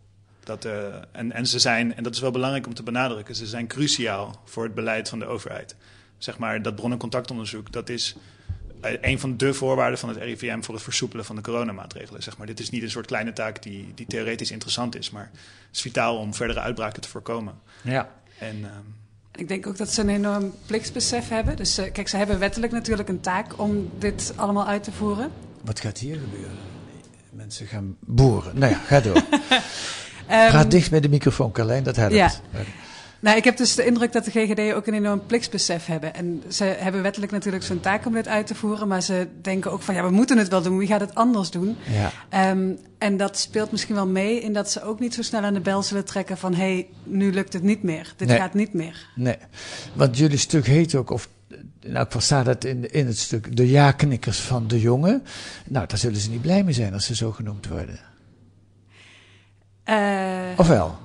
Dat, 0.48 0.64
uh, 0.64 0.94
en, 1.12 1.32
en 1.32 1.46
ze 1.46 1.58
zijn, 1.58 1.94
en 1.94 2.02
dat 2.02 2.14
is 2.14 2.20
wel 2.20 2.30
belangrijk 2.30 2.66
om 2.66 2.74
te 2.74 2.82
benadrukken, 2.82 3.34
ze 3.34 3.46
zijn 3.46 3.66
cruciaal 3.66 4.42
voor 4.44 4.64
het 4.64 4.74
beleid 4.74 5.08
van 5.08 5.18
de 5.18 5.26
overheid. 5.26 5.76
Zeg 6.18 6.38
maar, 6.38 6.62
dat 6.62 6.74
bron- 6.74 6.92
en 6.92 6.98
contactonderzoek, 6.98 7.72
dat 7.72 7.88
is 7.88 8.16
een 8.80 9.20
van 9.20 9.36
de 9.36 9.54
voorwaarden 9.54 9.98
van 9.98 10.08
het 10.08 10.18
RIVM 10.18 10.60
voor 10.60 10.74
het 10.74 10.82
versoepelen 10.82 11.24
van 11.24 11.36
de 11.36 11.42
coronamaatregelen. 11.42 12.22
Zeg 12.22 12.36
maar. 12.36 12.46
Dit 12.46 12.60
is 12.60 12.70
niet 12.70 12.82
een 12.82 12.90
soort 12.90 13.06
kleine 13.06 13.32
taak 13.32 13.62
die, 13.62 13.92
die 13.94 14.06
theoretisch 14.06 14.50
interessant 14.50 14.96
is, 14.96 15.10
maar 15.10 15.30
het 15.66 15.76
is 15.76 15.80
vitaal 15.80 16.18
om 16.18 16.34
verdere 16.34 16.60
uitbraken 16.60 17.02
te 17.02 17.08
voorkomen. 17.08 17.54
Ja. 17.82 18.10
En, 18.38 18.58
uh, 18.58 18.68
ik 19.34 19.48
denk 19.48 19.66
ook 19.66 19.76
dat 19.76 19.92
ze 19.92 20.00
een 20.00 20.08
enorm 20.08 20.54
plichtsbesef 20.66 21.28
hebben. 21.28 21.56
Dus 21.56 21.78
uh, 21.78 21.92
kijk, 21.92 22.08
ze 22.08 22.16
hebben 22.16 22.38
wettelijk 22.38 22.72
natuurlijk 22.72 23.08
een 23.08 23.20
taak 23.20 23.58
om 23.58 23.90
dit 23.98 24.32
allemaal 24.36 24.66
uit 24.66 24.84
te 24.84 24.92
voeren. 24.92 25.30
Wat 25.60 25.80
gaat 25.80 25.98
hier 25.98 26.18
gebeuren? 26.18 26.56
Mensen 27.30 27.66
gaan 27.66 27.96
boeren. 28.00 28.58
Nou 28.58 28.72
ja, 28.72 28.78
ga 28.78 29.00
door. 29.00 29.22
Um, 30.30 30.48
Praat 30.48 30.70
dicht 30.70 30.90
bij 30.90 31.00
de 31.00 31.08
microfoon, 31.08 31.52
Carlijn, 31.52 31.82
dat 31.82 31.96
helpt. 31.96 32.14
Ja. 32.14 32.30
Nou, 33.20 33.36
ik 33.36 33.44
heb 33.44 33.56
dus 33.56 33.74
de 33.74 33.86
indruk 33.86 34.12
dat 34.12 34.24
de 34.24 34.30
GGD 34.30 34.74
ook 34.74 34.86
een 34.86 34.94
enorm 34.94 35.26
plichtsbesef 35.26 35.86
hebben. 35.86 36.14
En 36.14 36.42
ze 36.48 36.64
hebben 36.64 37.02
wettelijk 37.02 37.32
natuurlijk 37.32 37.64
zo'n 37.64 37.80
taak 37.80 38.06
om 38.06 38.12
dit 38.12 38.28
uit 38.28 38.46
te 38.46 38.54
voeren. 38.54 38.88
Maar 38.88 39.02
ze 39.02 39.28
denken 39.42 39.72
ook 39.72 39.82
van, 39.82 39.94
ja, 39.94 40.02
we 40.02 40.10
moeten 40.10 40.38
het 40.38 40.48
wel 40.48 40.62
doen. 40.62 40.78
Wie 40.78 40.88
gaat 40.88 41.00
het 41.00 41.14
anders 41.14 41.50
doen? 41.50 41.76
Ja. 42.30 42.50
Um, 42.50 42.78
en 42.98 43.16
dat 43.16 43.38
speelt 43.38 43.70
misschien 43.70 43.94
wel 43.94 44.06
mee 44.06 44.40
in 44.40 44.52
dat 44.52 44.70
ze 44.70 44.82
ook 44.82 45.00
niet 45.00 45.14
zo 45.14 45.22
snel 45.22 45.42
aan 45.42 45.54
de 45.54 45.60
bel 45.60 45.82
zullen 45.82 46.04
trekken 46.04 46.38
van... 46.38 46.54
hé, 46.54 46.72
hey, 46.72 46.86
nu 47.04 47.32
lukt 47.32 47.52
het 47.52 47.62
niet 47.62 47.82
meer. 47.82 48.12
Dit 48.16 48.28
nee. 48.28 48.38
gaat 48.38 48.54
niet 48.54 48.72
meer. 48.72 49.06
Nee, 49.14 49.36
want 49.92 50.18
jullie 50.18 50.38
stuk 50.38 50.66
heet 50.66 50.94
ook... 50.94 51.10
of 51.10 51.28
nou, 51.80 52.04
ik 52.04 52.12
versta 52.12 52.42
dat 52.42 52.64
in, 52.64 52.92
in 52.92 53.06
het 53.06 53.18
stuk 53.18 53.56
de 53.56 53.68
ja-knikkers 53.68 54.38
van 54.38 54.68
de 54.68 54.80
jongen. 54.80 55.22
Nou, 55.66 55.86
daar 55.86 55.98
zullen 55.98 56.20
ze 56.20 56.30
niet 56.30 56.42
blij 56.42 56.64
mee 56.64 56.74
zijn 56.74 56.92
als 56.92 57.06
ze 57.06 57.14
zo 57.14 57.32
genoemd 57.32 57.66
worden. 57.66 58.00
Uh, 59.90 60.58
of 60.58 60.68
wel? 60.68 60.96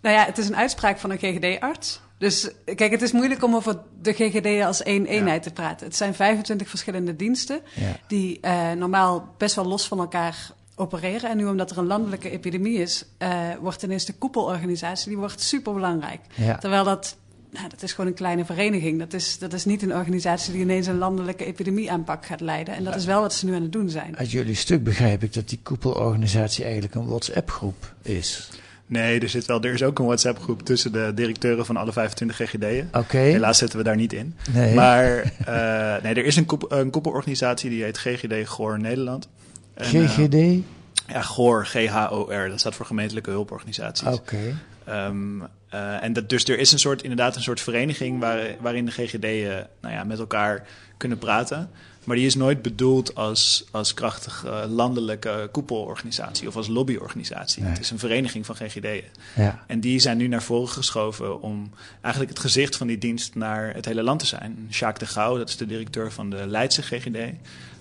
Nou 0.00 0.14
ja, 0.14 0.24
het 0.24 0.38
is 0.38 0.48
een 0.48 0.56
uitspraak 0.56 0.98
van 0.98 1.10
een 1.10 1.18
GGD-arts. 1.18 2.00
Dus 2.18 2.50
kijk, 2.64 2.90
het 2.90 3.02
is 3.02 3.12
moeilijk 3.12 3.42
om 3.42 3.54
over 3.54 3.78
de 4.00 4.12
GGD 4.12 4.64
als 4.64 4.82
één 4.82 5.06
eenheid 5.06 5.44
ja. 5.44 5.50
te 5.50 5.52
praten. 5.54 5.86
Het 5.86 5.96
zijn 5.96 6.14
25 6.14 6.68
verschillende 6.68 7.16
diensten 7.16 7.60
ja. 7.74 7.96
die 8.06 8.38
uh, 8.42 8.72
normaal 8.72 9.34
best 9.36 9.54
wel 9.54 9.66
los 9.66 9.86
van 9.86 9.98
elkaar 9.98 10.50
opereren. 10.76 11.30
En 11.30 11.36
nu 11.36 11.46
omdat 11.46 11.70
er 11.70 11.78
een 11.78 11.86
landelijke 11.86 12.30
epidemie 12.30 12.78
is, 12.78 13.04
uh, 13.18 13.38
wordt 13.60 13.82
ineens 13.82 14.04
de 14.04 14.12
koepelorganisatie 14.12 15.08
die 15.08 15.18
wordt 15.18 15.40
superbelangrijk. 15.40 16.20
Ja. 16.34 16.56
Terwijl 16.56 16.84
dat, 16.84 17.16
nou, 17.56 17.68
dat 17.68 17.82
is 17.82 17.92
gewoon 17.92 18.10
een 18.10 18.16
kleine 18.16 18.44
vereniging. 18.44 18.98
Dat 18.98 19.12
is, 19.12 19.38
dat 19.38 19.52
is 19.52 19.64
niet 19.64 19.82
een 19.82 19.94
organisatie 19.94 20.52
die 20.52 20.62
ineens 20.62 20.86
een 20.86 20.98
landelijke 20.98 21.44
epidemieaanpak 21.44 22.26
gaat 22.26 22.40
leiden. 22.40 22.74
En 22.74 22.84
dat 22.84 22.94
is 22.94 23.04
wel 23.04 23.20
wat 23.20 23.34
ze 23.34 23.46
nu 23.46 23.54
aan 23.54 23.62
het 23.62 23.72
doen 23.72 23.90
zijn. 23.90 24.16
Uit 24.16 24.30
jullie 24.30 24.54
stuk 24.54 24.84
begrijp 24.84 25.22
ik 25.22 25.32
dat 25.32 25.48
die 25.48 25.58
koepelorganisatie 25.62 26.64
eigenlijk 26.64 26.94
een 26.94 27.06
WhatsApp-groep 27.06 27.94
is. 28.02 28.50
Nee, 28.86 29.20
er, 29.20 29.28
zit 29.28 29.46
wel, 29.46 29.62
er 29.62 29.72
is 29.72 29.82
ook 29.82 29.98
een 29.98 30.04
WhatsApp-groep 30.04 30.62
tussen 30.62 30.92
de 30.92 31.12
directeuren 31.14 31.66
van 31.66 31.76
alle 31.76 31.92
25 31.92 32.36
GGD'en. 32.36 32.88
Oké. 32.88 32.98
Okay. 32.98 33.30
Helaas 33.30 33.58
zitten 33.58 33.78
we 33.78 33.84
daar 33.84 33.96
niet 33.96 34.12
in. 34.12 34.34
Nee. 34.52 34.74
Maar 34.74 35.16
uh, 35.48 36.02
nee, 36.02 36.14
er 36.14 36.24
is 36.24 36.36
een, 36.36 36.46
koep, 36.46 36.72
een 36.72 36.90
koepelorganisatie 36.90 37.70
die 37.70 37.82
heet 37.82 37.98
GGD 37.98 38.48
Goor 38.48 38.78
Nederland. 38.78 39.28
En, 39.74 39.84
GGD? 39.84 40.34
Uh, 40.34 40.58
ja, 41.06 41.22
Goor, 41.22 41.66
G-H-O-R. 41.66 42.48
Dat 42.48 42.60
staat 42.60 42.74
voor 42.74 42.86
gemeentelijke 42.86 43.30
hulporganisaties. 43.30 44.08
Oké. 44.08 44.54
Okay. 44.84 45.06
Um, 45.06 45.42
uh, 45.76 46.02
en 46.02 46.12
dat, 46.12 46.28
dus 46.28 46.44
er 46.44 46.58
is 46.58 46.72
een 46.72 46.78
soort, 46.78 47.02
inderdaad 47.02 47.36
een 47.36 47.42
soort 47.42 47.60
vereniging 47.60 48.20
waar, 48.20 48.56
waarin 48.60 48.84
de 48.84 48.90
GGD'en 48.90 49.66
nou 49.80 49.94
ja, 49.94 50.04
met 50.04 50.18
elkaar 50.18 50.66
kunnen 50.96 51.18
praten. 51.18 51.70
Maar 52.04 52.16
die 52.16 52.26
is 52.26 52.34
nooit 52.34 52.62
bedoeld 52.62 53.14
als, 53.14 53.64
als 53.70 53.94
krachtige 53.94 54.46
uh, 54.46 54.64
landelijke 54.68 55.48
koepelorganisatie 55.52 56.48
of 56.48 56.56
als 56.56 56.68
lobbyorganisatie. 56.68 57.62
Nee. 57.62 57.72
Het 57.72 57.80
is 57.80 57.90
een 57.90 57.98
vereniging 57.98 58.46
van 58.46 58.56
GGD'en. 58.56 59.04
Ja. 59.34 59.64
En 59.66 59.80
die 59.80 59.98
zijn 59.98 60.16
nu 60.16 60.26
naar 60.26 60.42
voren 60.42 60.68
geschoven 60.68 61.42
om 61.42 61.70
eigenlijk 62.00 62.34
het 62.34 62.42
gezicht 62.42 62.76
van 62.76 62.86
die 62.86 62.98
dienst 62.98 63.34
naar 63.34 63.74
het 63.74 63.84
hele 63.84 64.02
land 64.02 64.18
te 64.18 64.26
zijn. 64.26 64.66
Jacques 64.68 65.08
de 65.08 65.14
Gouw, 65.14 65.36
dat 65.36 65.48
is 65.48 65.56
de 65.56 65.66
directeur 65.66 66.12
van 66.12 66.30
de 66.30 66.46
Leidse 66.46 66.82
GGD, 66.82 67.18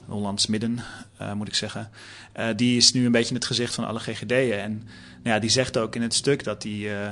Hollands 0.05 0.47
Midden 0.47 0.79
uh, 1.21 1.33
moet 1.33 1.47
ik 1.47 1.55
zeggen. 1.55 1.89
Uh, 2.39 2.47
die 2.55 2.77
is 2.77 2.93
nu 2.93 3.05
een 3.05 3.11
beetje 3.11 3.35
het 3.35 3.45
gezicht 3.45 3.75
van 3.75 3.85
alle 3.85 3.99
GGD'en. 3.99 4.61
En 4.61 4.71
nou 5.23 5.35
ja, 5.35 5.39
die 5.39 5.49
zegt 5.49 5.77
ook 5.77 5.95
in 5.95 6.01
het 6.01 6.13
stuk 6.13 6.43
dat 6.43 6.63
hij 6.63 7.11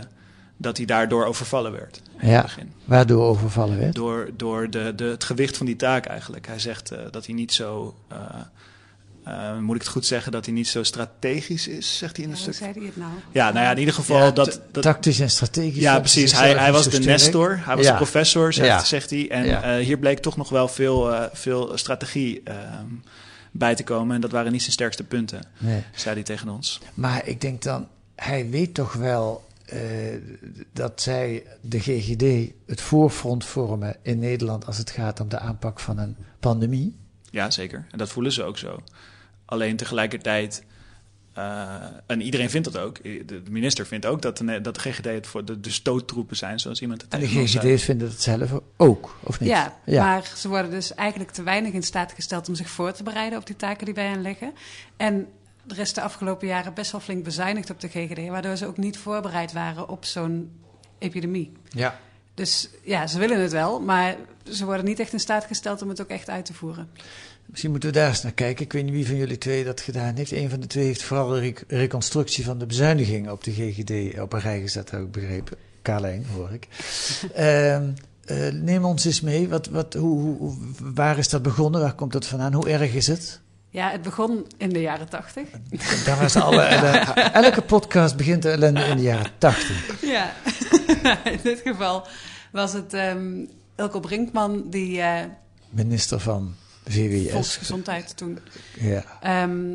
dat 0.58 0.78
hij 0.78 0.86
daardoor 0.86 1.26
overvallen 1.26 1.72
werd. 1.72 2.02
Ja, 2.22 2.46
waardoor 2.86 3.24
overvallen 3.26 3.80
werd? 3.80 3.96
Door, 3.96 4.30
door 4.38 4.70
de, 4.70 4.94
de, 4.96 5.04
het 5.04 5.24
gewicht 5.24 5.58
van 5.58 5.66
die 5.66 5.76
taak 5.76 6.06
eigenlijk. 6.06 6.48
Hij 6.48 6.60
zegt 6.60 6.92
uh, 6.94 7.00
dat 7.12 7.26
hij 7.26 7.36
niet 7.36 7.54
zo 7.54 7.96
uh, 8.12 8.18
Uh, 9.28 9.58
moet 9.58 9.76
ik 9.76 9.82
het 9.82 9.92
goed 9.92 10.06
zeggen 10.06 10.32
dat 10.32 10.46
hij 10.46 10.54
niet 10.54 10.68
zo 10.68 10.84
strategisch 10.84 11.68
is, 11.68 11.98
zegt 11.98 12.16
hij 12.16 12.26
in 12.26 12.32
een 12.32 12.38
ja, 12.38 12.42
stuk. 12.42 12.56
Hoe 12.56 12.64
zei 12.68 12.78
hij 12.78 12.88
het 12.88 12.98
nou? 12.98 13.12
Ja, 13.32 13.52
nou 13.52 13.66
ja, 13.66 13.72
in 13.72 13.78
ieder 13.78 13.94
geval 13.94 14.18
Ja, 14.18 14.32
dat, 14.32 14.62
dat... 14.72 14.84
Tactisch 14.84 15.20
en 15.20 15.30
strategisch. 15.30 15.82
Ja, 15.82 16.00
precies. 16.00 16.32
Hij, 16.32 16.54
hij 16.54 16.72
was 16.72 16.84
de 16.84 16.90
sterk. 16.90 17.06
nestor, 17.06 17.60
hij 17.66 17.76
was 17.76 17.86
Ja. 17.86 17.92
de 17.92 17.98
professor, 17.98 18.54
zegt, 18.54 18.68
Ja. 18.68 18.84
zegt 18.84 19.10
hij. 19.10 19.30
En 19.32 19.46
Ja. 19.46 19.64
eh, 19.64 19.86
hier 19.86 19.98
bleek 19.98 20.20
toch 20.20 20.38
nog 20.38 20.50
wel 20.50 20.68
veel, 20.68 21.14
eh, 21.14 21.24
veel 21.34 21.72
strategie 21.78 22.42
ehm, 22.44 22.86
bij 23.52 23.76
te 23.76 23.84
komen. 23.84 24.16
En 24.16 24.22
dat 24.22 24.32
waren 24.32 24.52
niet 24.52 24.62
zijn 24.62 24.74
sterkste 24.74 25.04
punten, 25.04 25.42
Nee. 25.58 25.84
zei 25.96 26.16
hij 26.16 26.24
tegen 26.24 26.50
ons. 26.50 26.80
Maar 26.94 27.28
ik 27.28 27.42
denk 27.42 27.62
dan, 27.62 27.88
hij 28.16 28.50
weet 28.50 28.74
toch 28.74 28.94
wel 28.94 29.44
eh, 29.48 29.53
dat 30.74 31.02
zij, 31.02 31.44
de 31.62 31.80
GGD, 31.80 32.54
het 32.66 32.82
voorfront 32.82 33.46
vormen 33.46 33.96
in 34.02 34.20
Nederland 34.20 34.66
als 34.66 34.78
het 34.78 34.90
gaat 34.90 35.20
om 35.20 35.30
de 35.30 35.40
aanpak 35.40 35.80
van 35.80 35.98
een 35.98 36.16
pandemie. 36.40 36.96
Ja, 37.30 37.52
zeker. 37.52 37.86
En 37.92 37.98
dat 37.98 38.10
voelen 38.10 38.32
ze 38.32 38.44
ook 38.44 38.58
zo. 38.58 38.84
Alleen 39.46 39.76
tegelijkertijd, 39.76 40.64
eh, 41.34 41.76
en 42.08 42.22
iedereen 42.22 42.50
vindt 42.50 42.72
dat 42.72 42.82
ook, 42.82 43.04
de 43.04 43.42
minister 43.50 43.86
vindt 43.86 44.06
ook 44.06 44.22
dat 44.22 44.38
de, 44.38 44.62
dat 44.62 44.76
de 44.76 44.80
GGD 44.80 45.06
het 45.06 45.28
voor 45.28 45.46
de, 45.46 45.60
de 45.60 45.72
stoottroepen 45.72 46.38
zijn, 46.38 46.60
zoals 46.60 46.82
iemand 46.82 47.02
het 47.02 47.14
En 47.14 47.20
de 47.20 47.28
zei. 47.28 47.48
GGD's 47.48 47.84
vinden 47.84 48.08
het 48.08 48.22
zelf 48.22 48.52
ook, 48.78 49.18
of 49.24 49.40
niet? 49.40 49.50
Ja, 49.50 49.74
maar 49.86 50.32
ze 50.36 50.48
worden 50.48 50.72
dus 50.72 50.94
eigenlijk 50.94 51.32
te 51.32 51.44
weinig 51.44 51.74
in 51.74 51.84
staat 51.84 52.12
gesteld 52.12 52.48
om 52.48 52.56
zich 52.56 52.70
voor 52.70 52.92
te 52.92 53.04
bereiden 53.04 53.40
op 53.40 53.46
die 53.46 53.56
taken 53.56 53.86
die 53.86 53.94
bij 53.94 54.08
hen 54.08 54.22
liggen. 54.22 54.54
En 54.98 55.28
er 55.68 55.80
is 55.80 55.94
de 55.94 56.02
afgelopen 56.02 56.48
jaren 56.48 56.74
best 56.74 56.92
wel 56.92 57.02
flink 57.02 57.24
bezuinigd 57.24 57.70
op 57.70 57.80
de 57.80 57.88
GGD, 57.88 58.28
waardoor 58.28 58.56
ze 58.58 58.68
ook 58.68 58.78
niet 58.78 58.98
voorbereid 58.98 59.54
waren 59.54 59.90
op 59.90 60.06
zo'n 60.06 60.52
epidemie. 60.98 61.52
ja. 61.70 62.00
Dus 62.36 62.70
ja, 62.84 63.08
ze 63.08 63.20
willen 63.20 63.42
het 63.42 63.52
wel, 63.52 63.80
maar 63.82 64.16
ze 64.52 64.66
worden 64.66 64.86
niet 64.86 65.00
echt 65.00 65.14
in 65.14 65.20
staat 65.20 65.46
gesteld 65.46 65.82
om 65.82 65.90
het 65.90 66.02
ook 66.02 66.08
echt 66.10 66.30
uit 66.30 66.46
te 66.46 66.54
voeren. 66.54 66.90
Misschien 67.46 67.72
moeten 67.72 67.90
we 67.90 67.96
daar 67.96 68.08
eens 68.10 68.24
naar 68.24 68.32
kijken. 68.32 68.66
Ik 68.66 68.74
weet 68.74 68.84
niet 68.84 68.94
wie 68.94 69.08
van 69.08 69.16
jullie 69.16 69.38
twee 69.38 69.64
dat 69.64 69.82
gedaan 69.82 70.16
heeft. 70.16 70.32
Een 70.32 70.50
van 70.50 70.60
de 70.60 70.68
twee 70.68 70.86
heeft 70.86 71.04
vooral 71.04 71.28
de 71.28 71.40
rec- 71.40 71.64
reconstructie 71.68 72.44
van 72.44 72.58
de 72.58 72.66
bezuiniging 72.66 73.30
op 73.30 73.44
de 73.44 73.52
GGD 73.52 74.20
op 74.20 74.34
een 74.34 74.40
rij 74.40 74.62
gezet, 74.62 74.92
heb 74.92 75.02
ik 75.02 75.12
begrepen. 75.12 75.58
Carlijn, 75.82 76.26
hoor 76.36 76.52
ik. 76.52 76.68
Ehm, 77.34 77.90
eh, 78.26 78.52
neem 78.52 78.86
ons 78.86 79.06
eens 79.06 79.22
mee. 79.22 79.50
Wat, 79.50 79.68
wat, 79.68 79.94
hoe, 79.94 80.38
hoe- 80.38 80.58
waar 80.94 81.18
is 81.18 81.30
dat 81.30 81.42
begonnen? 81.42 81.82
Waar 81.82 81.96
komt 81.96 82.12
dat 82.14 82.26
vandaan? 82.26 82.54
Hoe 82.54 82.70
erg 82.70 82.94
is 82.94 83.08
het? 83.08 83.42
Ja, 83.74 83.90
het 83.92 84.02
begon 84.02 84.48
in 84.58 84.70
de 84.70 84.82
jaren 84.82 85.10
tachtig. 85.10 85.48
Was 86.20 86.36
alle 86.36 86.62
ellende- 86.76 87.22
elke 87.22 87.62
podcast 87.62 88.16
begint 88.16 88.42
de 88.42 88.50
ellende 88.50 88.82
in 88.84 88.96
de 88.98 89.02
jaren 89.04 89.32
tachtig. 89.38 90.02
Ja, 90.02 90.34
in 91.32 91.40
dit 91.44 91.62
geval 91.66 92.08
was 92.52 92.74
het 92.74 92.94
Elko 93.76 94.00
Brinkman 94.00 94.70
die 94.70 95.02
eh, 95.02 95.20
Minister 95.70 96.20
van 96.20 96.56
VWS. 96.86 97.32
volksgezondheid 97.32 98.18
toen 98.18 98.40
Ja. 98.80 99.04
Ehm, 99.22 99.74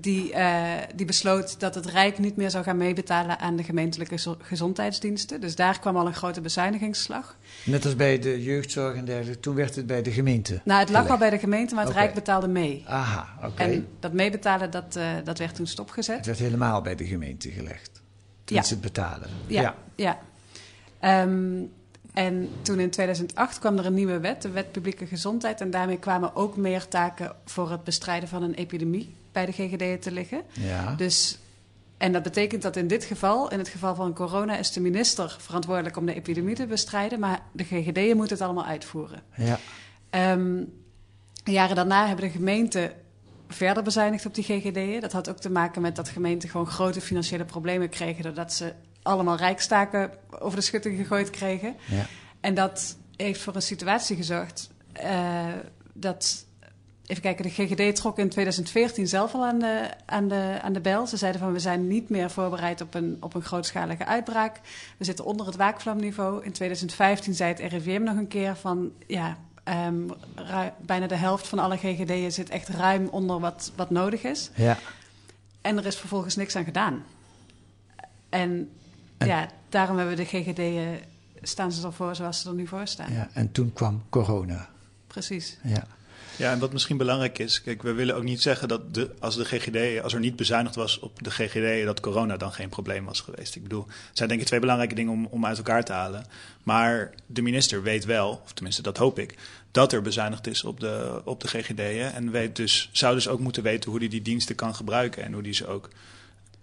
die, 0.00 0.32
eh, 0.32 0.62
die 0.94 1.06
besloot 1.06 1.60
dat 1.60 1.74
het 1.74 1.86
Rijk 1.86 2.18
niet 2.18 2.36
meer 2.36 2.50
zou 2.50 2.64
gaan 2.64 2.76
meebetalen 2.76 3.38
aan 3.38 3.56
de 3.56 3.62
gemeentelijke 3.64 4.16
zo- 4.16 4.36
gezondheidsdiensten. 4.38 5.40
Dus 5.40 5.54
daar 5.56 5.78
kwam 5.80 5.96
al 5.96 6.06
een 6.06 6.14
grote 6.14 6.40
bezuinigingsslag. 6.40 7.36
Net 7.64 7.84
als 7.84 7.96
bij 7.96 8.18
de 8.18 8.42
jeugdzorg 8.42 8.96
en 8.96 9.04
dergelijke. 9.04 9.40
Toen 9.40 9.54
werd 9.54 9.74
het 9.76 9.86
bij 9.86 10.02
de 10.02 10.10
gemeente. 10.12 10.60
Nou, 10.64 10.80
het 10.80 10.88
lag 10.90 11.08
al 11.08 11.16
bij 11.18 11.30
de 11.30 11.38
gemeente, 11.38 11.74
maar 11.74 11.84
het. 11.84 11.94
Rijk 11.94 12.14
betaalde 12.14 12.48
mee. 12.48 12.84
Aha, 12.86 13.28
oké. 13.46 13.62
En 13.62 13.86
dat 14.00 14.12
meebetalen, 14.12 14.70
dat, 14.70 14.96
eh, 14.96 15.10
dat 15.24 15.38
werd 15.38 15.54
toen 15.54 15.64
Het 15.64 15.72
stopgezet. 15.72 16.26
werd 16.26 16.38
helemaal 16.38 16.82
bij 16.82 16.94
de 16.94 17.06
gemeente 17.06 17.50
gelegd. 17.50 18.02
Toen 18.44 18.56
Ja. 18.56 18.62
ze 18.62 18.72
het 18.72 18.82
betalen. 18.82 19.28
Ja, 19.46 19.74
ja. 19.94 20.18
Ehm, 21.00 21.60
en 22.14 22.48
toen 22.62 22.80
in 22.80 22.90
2008 22.90 23.58
kwam 23.58 23.78
er 23.78 23.86
een 23.86 23.94
nieuwe 23.94 24.20
wet, 24.20 24.42
de 24.42 24.50
Wet 24.50 24.72
Publieke 24.72 25.06
Gezondheid. 25.06 25.60
En 25.60 25.70
daarmee 25.70 25.98
kwamen 25.98 26.34
ook 26.36 26.56
meer 26.56 26.88
taken 26.88 27.32
voor 27.44 27.70
het 27.70 27.84
bestrijden 27.84 28.28
van 28.28 28.42
een 28.42 28.54
epidemie 28.54 29.14
bij 29.38 29.46
de 29.46 29.52
GGD 29.52 30.02
te 30.02 30.12
liggen. 30.12 30.42
Ja. 30.52 30.94
Dus, 30.94 31.38
en 31.96 32.12
dat 32.12 32.22
betekent 32.22 32.62
dat 32.62 32.76
in 32.76 32.86
dit 32.86 33.04
geval, 33.04 33.50
in 33.50 33.58
het 33.58 33.68
geval 33.68 33.94
van 33.94 34.14
corona, 34.14 34.56
is 34.56 34.72
de 34.72 34.80
minister 34.80 35.36
verantwoordelijk 35.40 35.96
om 35.96 36.06
de 36.06 36.14
epidemie 36.14 36.54
te 36.54 36.66
bestrijden, 36.66 37.20
maar 37.20 37.40
de 37.52 37.64
GGD'en 37.64 38.16
moeten 38.16 38.36
het 38.36 38.46
allemaal 38.46 38.64
uitvoeren. 38.64 39.22
ja. 39.36 39.58
Ehm, 40.10 40.62
jaren 41.44 41.76
daarna 41.76 42.06
hebben 42.06 42.24
de 42.24 42.30
gemeenten 42.30 42.92
verder 43.48 43.82
bezuinigd 43.82 44.26
op 44.26 44.34
die 44.34 44.44
GGD'en. 44.44 45.00
Dat 45.00 45.12
had 45.12 45.28
ook 45.28 45.38
te 45.38 45.50
maken 45.50 45.82
met 45.82 45.96
dat 45.96 46.08
gemeenten 46.08 46.48
gewoon 46.48 46.66
grote 46.66 47.00
financiële 47.00 47.44
problemen 47.44 47.88
kregen, 47.88 48.22
doordat 48.22 48.52
ze 48.52 48.72
allemaal 49.02 49.36
rijkstaken 49.36 50.10
over 50.38 50.58
de 50.58 50.64
schutting 50.64 50.96
gegooid 50.96 51.30
kregen. 51.30 51.76
ja. 51.86 52.06
En 52.40 52.54
dat 52.54 52.96
heeft 53.16 53.40
voor 53.40 53.54
een 53.54 53.62
situatie 53.62 54.16
gezorgd 54.16 54.70
eh, 54.92 55.46
dat. 55.92 56.46
Even 57.08 57.22
kijken, 57.22 57.44
de 57.44 57.50
GGD 57.50 57.96
trok 57.96 58.18
in 58.18 58.28
2014 58.28 59.08
zelf 59.08 59.34
al 59.34 59.44
aan 59.46 59.58
de, 59.58 59.90
aan, 60.06 60.28
de, 60.28 60.58
aan 60.62 60.72
de 60.72 60.80
bel. 60.80 61.06
Ze 61.06 61.16
zeiden 61.16 61.40
van 61.40 61.52
we 61.52 61.58
zijn 61.58 61.86
niet 61.86 62.08
meer 62.08 62.30
voorbereid 62.30 62.80
op 62.80 62.94
een, 62.94 63.16
op 63.20 63.34
een 63.34 63.42
grootschalige 63.42 64.04
uitbraak. 64.06 64.60
We 64.96 65.04
zitten 65.04 65.24
onder 65.24 65.46
het 65.46 65.56
waakvlamniveau. 65.56 66.44
In 66.44 66.52
2015 66.52 67.34
zei 67.34 67.54
het 67.54 67.72
RIVM 67.72 68.02
nog 68.02 68.16
een 68.16 68.28
keer 68.28 68.56
van 68.56 68.90
ja, 69.06 69.36
ehm, 69.64 69.96
bijna 70.80 71.06
de 71.06 71.14
helft 71.16 71.48
van 71.48 71.58
alle 71.58 71.76
GGD'en 71.76 72.32
zit 72.32 72.48
echt 72.48 72.68
ruim 72.68 73.08
onder 73.08 73.40
wat, 73.40 73.72
wat 73.76 73.90
nodig 73.90 74.22
is. 74.22 74.50
ja. 74.54 74.78
En 75.60 75.76
er 75.78 75.86
is 75.86 75.96
vervolgens 75.96 76.36
niks 76.36 76.56
aan 76.56 76.64
gedaan. 76.64 77.04
En, 78.28 78.70
En- 79.18 79.26
ja, 79.26 79.48
daarom 79.68 79.96
hebben 79.96 80.16
we 80.16 80.22
de 80.22 80.28
GGD'en, 80.38 80.98
staan 81.42 81.72
ze 81.72 81.86
ervoor 81.86 82.14
zoals 82.14 82.40
ze 82.40 82.48
er 82.48 82.54
nu 82.54 82.66
voor 82.66 82.86
staan. 82.86 83.12
ja. 83.12 83.28
En 83.32 83.52
toen 83.52 83.72
kwam 83.72 84.02
corona. 84.08 84.68
Precies. 85.06 85.58
Ja. 85.62 85.86
Ja, 86.38 86.52
en 86.52 86.58
wat 86.58 86.72
misschien 86.72 86.96
belangrijk 86.96 87.38
is, 87.38 87.62
kijk, 87.62 87.82
we 87.82 87.92
willen 87.92 88.16
ook 88.16 88.22
niet 88.22 88.42
zeggen 88.42 88.68
dat 88.68 88.94
de, 88.94 89.10
als 89.18 89.36
de 89.36 89.44
GGD, 89.44 90.02
als 90.02 90.14
er 90.14 90.20
niet 90.20 90.36
bezuinigd 90.36 90.74
was 90.74 90.98
op 90.98 91.22
de 91.22 91.30
GGD, 91.30 91.84
dat 91.84 92.00
corona 92.00 92.36
dan 92.36 92.52
geen 92.52 92.68
probleem 92.68 93.04
was 93.04 93.20
geweest. 93.20 93.56
Ik 93.56 93.62
bedoel, 93.62 93.86
het 93.86 94.16
zijn 94.16 94.28
denk 94.28 94.40
ik 94.40 94.46
twee 94.46 94.60
belangrijke 94.60 94.94
dingen 94.94 95.12
om, 95.12 95.26
om 95.26 95.46
uit 95.46 95.56
elkaar 95.56 95.84
te 95.84 95.92
halen. 95.92 96.26
Maar 96.62 97.14
de 97.26 97.42
minister 97.42 97.82
weet 97.82 98.04
wel, 98.04 98.40
of 98.44 98.52
tenminste 98.52 98.82
dat 98.82 98.96
hoop 98.96 99.18
ik, 99.18 99.34
dat 99.70 99.92
er 99.92 100.02
bezuinigd 100.02 100.46
is 100.46 100.64
op 100.64 100.80
de, 100.80 101.20
op 101.24 101.40
de 101.40 101.48
GGD'en. 101.48 102.14
En 102.14 102.30
weet 102.30 102.56
dus, 102.56 102.88
zou 102.92 103.14
dus 103.14 103.28
ook 103.28 103.40
moeten 103.40 103.62
weten 103.62 103.90
hoe 103.90 104.00
hij 104.00 104.08
die 104.08 104.22
diensten 104.22 104.54
kan 104.54 104.74
gebruiken 104.74 105.24
en 105.24 105.32
hoe 105.32 105.42
die 105.42 105.54
ze 105.54 105.66
ook, 105.66 105.88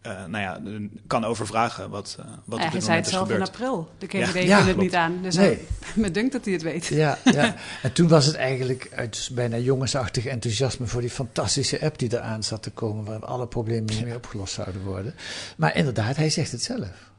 eh, 0.06 0.26
nou 0.26 0.38
ja, 0.44 0.80
kan 1.08 1.24
overvragen 1.26 1.90
wat, 1.90 2.16
eh, 2.20 2.26
wat 2.26 2.36
Ja, 2.36 2.36
op 2.54 2.60
hij 2.60 2.70
dit 2.70 2.72
zei 2.72 2.82
moment 2.82 2.96
het 2.98 3.06
is 3.06 3.12
zelf 3.12 3.28
in 3.30 3.34
gebeurd. 3.34 3.50
april. 3.50 3.90
De 3.98 4.18
Ja. 4.18 4.26
GGD 4.26 4.44
Ja, 4.48 4.66
het 4.66 4.78
niet 4.78 4.96
aan. 4.96 5.22
Dus 5.22 5.36
Nee. 5.36 5.46
hij, 5.46 5.66
me 6.04 6.12
dunkt 6.12 6.32
dat 6.32 6.44
hij 6.46 6.54
het 6.54 6.62
weet. 6.64 6.86
Ja, 6.86 7.18
ja. 7.24 7.56
En 7.84 7.94
toen 7.94 8.08
was 8.08 8.26
het 8.26 8.36
eigenlijk 8.36 8.90
uit 8.96 9.30
bijna 9.34 9.58
jongensachtig 9.58 10.26
enthousiasme 10.26 10.88
voor 10.88 11.02
die 11.02 11.10
fantastische 11.10 11.82
app 11.82 12.00
die 12.00 12.14
eraan 12.14 12.44
zat 12.44 12.64
te 12.64 12.72
komen, 12.72 13.04
waar 13.06 13.26
alle 13.26 13.48
problemen 13.48 14.04
mee 14.04 14.16
opgelost 14.16 14.54
zouden 14.54 14.84
worden. 14.84 15.14
Maar 15.58 15.76
inderdaad, 15.76 16.16
hij 16.16 16.30
zegt 16.30 16.52
het 16.52 16.64
zelf. 16.64 17.12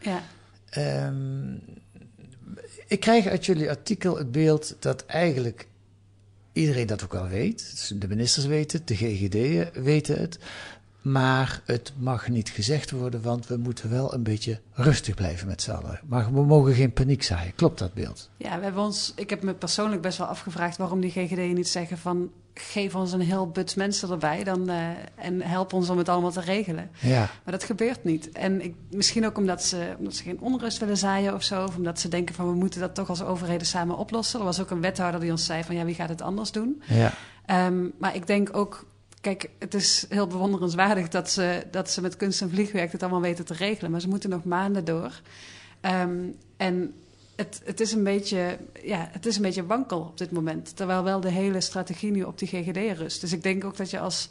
Ja. 0.00 0.22
Ehm, 0.68 1.52
ik 2.86 3.00
krijg 3.00 3.26
uit 3.26 3.46
jullie 3.46 3.68
artikel 3.70 4.16
het 4.18 4.32
beeld 4.32 4.76
dat 4.78 5.04
eigenlijk 5.06 5.66
iedereen 6.52 6.86
dat 6.86 7.04
ook 7.04 7.12
wel 7.12 7.28
weet. 7.28 7.58
Dus 7.70 7.92
De 7.94 8.08
ministers 8.08 8.46
weten 8.46 8.78
het, 8.78 8.88
de 8.88 8.96
GGD'en 8.96 9.82
weten 9.82 10.20
het. 10.20 10.38
Maar 11.02 11.60
het 11.64 11.92
mag 11.98 12.28
niet 12.28 12.48
gezegd 12.48 12.90
worden, 12.90 13.22
want 13.22 13.46
we 13.46 13.56
moeten 13.56 13.90
wel 13.90 14.14
een 14.14 14.22
beetje 14.22 14.60
rustig 14.72 15.14
blijven 15.14 15.46
met 15.46 15.62
z'n 15.62 15.70
allen. 15.70 16.00
Maar 16.06 16.32
we 16.34 16.44
mogen 16.44 16.74
geen 16.74 16.92
paniek 16.92 17.22
zaaien. 17.22 17.54
Klopt 17.54 17.78
dat 17.78 17.94
beeld? 17.94 18.30
ja, 18.36 18.58
we 18.58 18.64
hebben 18.64 18.82
ons, 18.82 19.12
ik 19.16 19.30
heb 19.30 19.42
me 19.42 19.54
persoonlijk 19.54 20.02
best 20.02 20.18
wel 20.18 20.26
afgevraagd 20.26 20.76
waarom 20.76 21.00
die 21.00 21.10
GGD 21.10 21.54
niet 21.54 21.68
zeggen 21.68 21.98
van 21.98 22.30
geef 22.54 22.94
ons 22.94 23.12
een 23.12 23.20
heel 23.20 23.48
buts 23.50 23.74
mensen 23.74 24.10
erbij 24.10 24.44
dan, 24.44 24.68
eh, 24.68 24.88
en 25.14 25.42
help 25.42 25.72
ons 25.72 25.88
om 25.88 25.98
het 25.98 26.08
allemaal 26.08 26.30
te 26.30 26.40
regelen. 26.40 26.90
Ja, 27.00 27.18
Maar 27.18 27.52
dat 27.52 27.64
gebeurt 27.64 28.04
niet. 28.04 28.32
En 28.32 28.64
ik, 28.64 28.74
misschien 28.90 29.26
ook 29.26 29.38
omdat 29.38 29.64
ze, 29.64 29.94
omdat 29.98 30.14
ze 30.14 30.22
geen 30.22 30.40
onrust 30.40 30.78
willen 30.78 30.96
zaaien 30.96 31.34
of 31.34 31.42
zo. 31.42 31.64
Of 31.64 31.76
omdat 31.76 32.00
ze 32.00 32.08
denken 32.08 32.34
van 32.34 32.46
we 32.48 32.54
moeten 32.54 32.80
dat 32.80 32.94
toch 32.94 33.08
als 33.08 33.22
overheden 33.22 33.66
samen 33.66 33.96
oplossen. 33.96 34.38
Er 34.38 34.44
was 34.44 34.60
ook 34.60 34.70
een 34.70 34.80
wethouder 34.80 35.20
die 35.20 35.30
ons 35.30 35.44
zei 35.44 35.64
van 35.64 35.74
ja, 35.74 35.84
wie 35.84 35.94
gaat 35.94 36.08
het 36.08 36.22
anders 36.22 36.52
doen? 36.52 36.82
ja, 36.86 37.12
Ehm, 37.46 37.86
maar 37.98 38.14
ik 38.14 38.26
denk 38.26 38.56
ook, 38.56 38.84
kijk, 39.20 39.50
het 39.58 39.74
is 39.74 40.06
heel 40.08 40.26
bewonderenswaardig 40.26 41.08
dat 41.08 41.30
ze, 41.30 41.66
dat 41.70 41.90
ze 41.90 42.00
met 42.00 42.16
kunst 42.16 42.42
en 42.42 42.50
vliegwerk 42.50 42.92
het 42.92 43.02
allemaal 43.02 43.20
weten 43.20 43.44
te 43.44 43.54
regelen. 43.54 43.90
Maar 43.90 44.00
ze 44.00 44.08
moeten 44.08 44.30
nog 44.30 44.44
maanden 44.44 44.84
door. 44.84 45.20
Ehm, 45.80 46.26
en 46.56 46.94
het, 47.36 47.60
het, 47.64 47.80
is 47.80 47.92
een 47.92 48.04
beetje, 48.04 48.58
ja, 48.82 49.08
het 49.12 49.26
is 49.26 49.36
een 49.36 49.42
beetje 49.42 49.66
wankel 49.66 50.00
op 50.00 50.18
dit 50.18 50.30
moment. 50.30 50.76
Terwijl 50.76 51.02
wel 51.02 51.20
de 51.20 51.30
hele 51.30 51.60
strategie 51.60 52.10
nu 52.10 52.22
op 52.22 52.38
die 52.38 52.48
GGD 52.48 52.98
rust. 52.98 53.20
Dus 53.20 53.32
ik 53.32 53.42
denk 53.42 53.64
ook 53.64 53.76
dat 53.76 53.90
je 53.90 54.00
als 54.00 54.28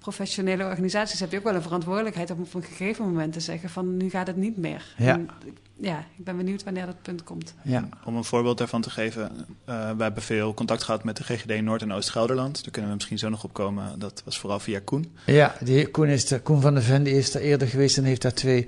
professionele 0.00 0.64
organisaties 0.64 1.20
heb 1.20 1.30
je 1.30 1.38
ook 1.38 1.44
wel 1.44 1.54
een 1.54 1.62
verantwoordelijkheid 1.62 2.30
om 2.30 2.40
op 2.40 2.54
een 2.54 2.62
gegeven 2.62 3.04
moment 3.04 3.32
te 3.32 3.40
zeggen 3.40 3.70
van 3.70 3.96
nu 3.96 4.10
gaat 4.10 4.26
het 4.26 4.36
niet 4.36 4.56
meer. 4.56 4.94
Ja. 4.96 5.12
En, 5.12 5.28
ja, 5.76 5.98
ik 6.18 6.24
ben 6.24 6.36
benieuwd 6.36 6.64
wanneer 6.64 6.86
dat 6.86 7.02
punt 7.02 7.24
komt. 7.24 7.54
ja. 7.62 7.88
Om 8.04 8.16
een 8.16 8.24
voorbeeld 8.24 8.58
daarvan 8.58 8.80
te 8.80 8.90
geven, 8.90 9.30
uh, 9.68 9.90
we 9.96 10.02
hebben 10.02 10.22
veel 10.22 10.54
contact 10.54 10.82
gehad 10.82 11.04
met 11.04 11.16
de 11.16 11.24
GGD 11.24 11.60
Noord- 11.62 11.82
en 11.82 11.92
Oost-Gelderland. 11.92 12.62
Daar 12.62 12.70
kunnen 12.72 12.90
we 12.90 12.96
misschien 12.96 13.18
zo 13.18 13.28
nog 13.28 13.44
op 13.44 13.52
komen. 13.52 13.98
Dat 13.98 14.22
was 14.24 14.38
vooral 14.38 14.58
via 14.60 14.80
Koen. 14.84 15.12
Ja, 15.26 15.54
die 15.60 15.86
Koen, 15.88 16.06
is 16.08 16.30
er, 16.30 16.40
Koen 16.40 16.60
van 16.60 16.74
der 16.74 16.82
Ven 16.82 17.02
die 17.02 17.14
is 17.16 17.34
er 17.34 17.40
eerder 17.40 17.68
geweest 17.68 17.96
en 17.98 18.04
heeft 18.04 18.22
daar 18.22 18.34
twee 18.34 18.66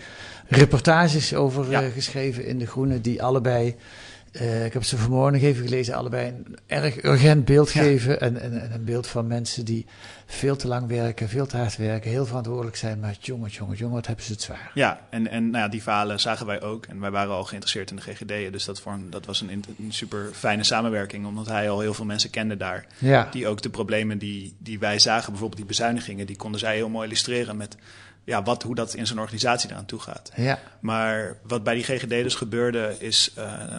reportages 0.48 1.34
over 1.34 1.70
Ja. 1.70 1.82
uh, 1.82 1.92
geschreven 1.92 2.46
in 2.46 2.58
De 2.58 2.66
Groene, 2.66 3.00
die 3.00 3.22
allebei 3.22 3.76
Uh, 4.32 4.64
ik 4.64 4.72
heb 4.72 4.84
ze 4.84 4.96
vanmorgen 4.96 5.32
nog 5.32 5.42
even 5.42 5.64
gelezen, 5.64 5.94
allebei 5.94 6.28
een 6.28 6.58
erg 6.66 7.04
urgent 7.04 7.44
beeld 7.44 7.70
geven. 7.70 8.20
En, 8.20 8.40
en, 8.40 8.60
en, 8.62 8.72
een 8.72 8.84
beeld 8.84 9.06
van 9.06 9.26
mensen 9.26 9.64
die 9.64 9.86
veel 10.26 10.56
te 10.56 10.68
lang 10.68 10.88
werken, 10.88 11.28
veel 11.28 11.46
te 11.46 11.56
hard 11.56 11.76
werken, 11.76 12.10
heel 12.10 12.26
verantwoordelijk 12.26 12.76
zijn. 12.76 13.00
Maar 13.00 13.16
jongens, 13.20 13.56
jongens, 13.56 13.78
jongens, 13.78 13.96
wat 13.96 14.06
hebben 14.06 14.24
ze 14.24 14.32
het 14.32 14.42
zwaar. 14.42 14.70
Ja, 14.74 15.00
en, 15.10 15.28
en 15.28 15.50
nou 15.50 15.64
ja, 15.64 15.68
die 15.68 15.82
falen 15.82 16.20
zagen 16.20 16.46
wij 16.46 16.62
ook. 16.62 16.86
En 16.86 17.00
wij 17.00 17.10
waren 17.10 17.34
al 17.34 17.44
geïnteresseerd 17.44 17.90
in 17.90 17.96
de 17.96 18.02
GGD'en. 18.02 18.52
Dus 18.52 18.64
dat, 18.64 18.80
vorm, 18.80 19.10
dat 19.10 19.26
was 19.26 19.40
een, 19.40 19.50
een, 19.50 19.92
super 19.92 20.28
fijne 20.32 20.64
samenwerking, 20.64 21.26
omdat 21.26 21.46
hij 21.46 21.70
al 21.70 21.80
heel 21.80 21.94
veel 21.94 22.04
mensen 22.04 22.30
kende 22.30 22.56
daar. 22.56 22.86
Ja. 22.98 23.28
Die 23.30 23.46
ook 23.46 23.62
de 23.62 23.70
problemen 23.70 24.18
die, 24.18 24.54
die 24.58 24.78
wij 24.78 24.98
zagen, 24.98 25.30
bijvoorbeeld 25.30 25.60
die 25.60 25.68
bezuinigingen, 25.68 26.26
die 26.26 26.36
konden 26.36 26.60
zij 26.60 26.74
heel 26.74 26.88
mooi 26.88 27.06
illustreren 27.06 27.56
met 27.56 27.76
ja, 28.24 28.42
wat, 28.42 28.62
hoe 28.62 28.74
dat 28.74 28.94
in 28.94 29.06
zo'n 29.06 29.20
organisatie 29.20 29.70
eraan 29.70 29.86
toe 29.86 30.00
gaat. 30.00 30.32
Ja. 30.36 30.58
Maar 30.80 31.36
wat 31.42 31.64
bij 31.64 31.74
die 31.74 31.84
GGD 31.84 32.08
dus 32.08 32.34
gebeurde 32.34 32.96
is... 32.98 33.32
Uh, 33.38 33.78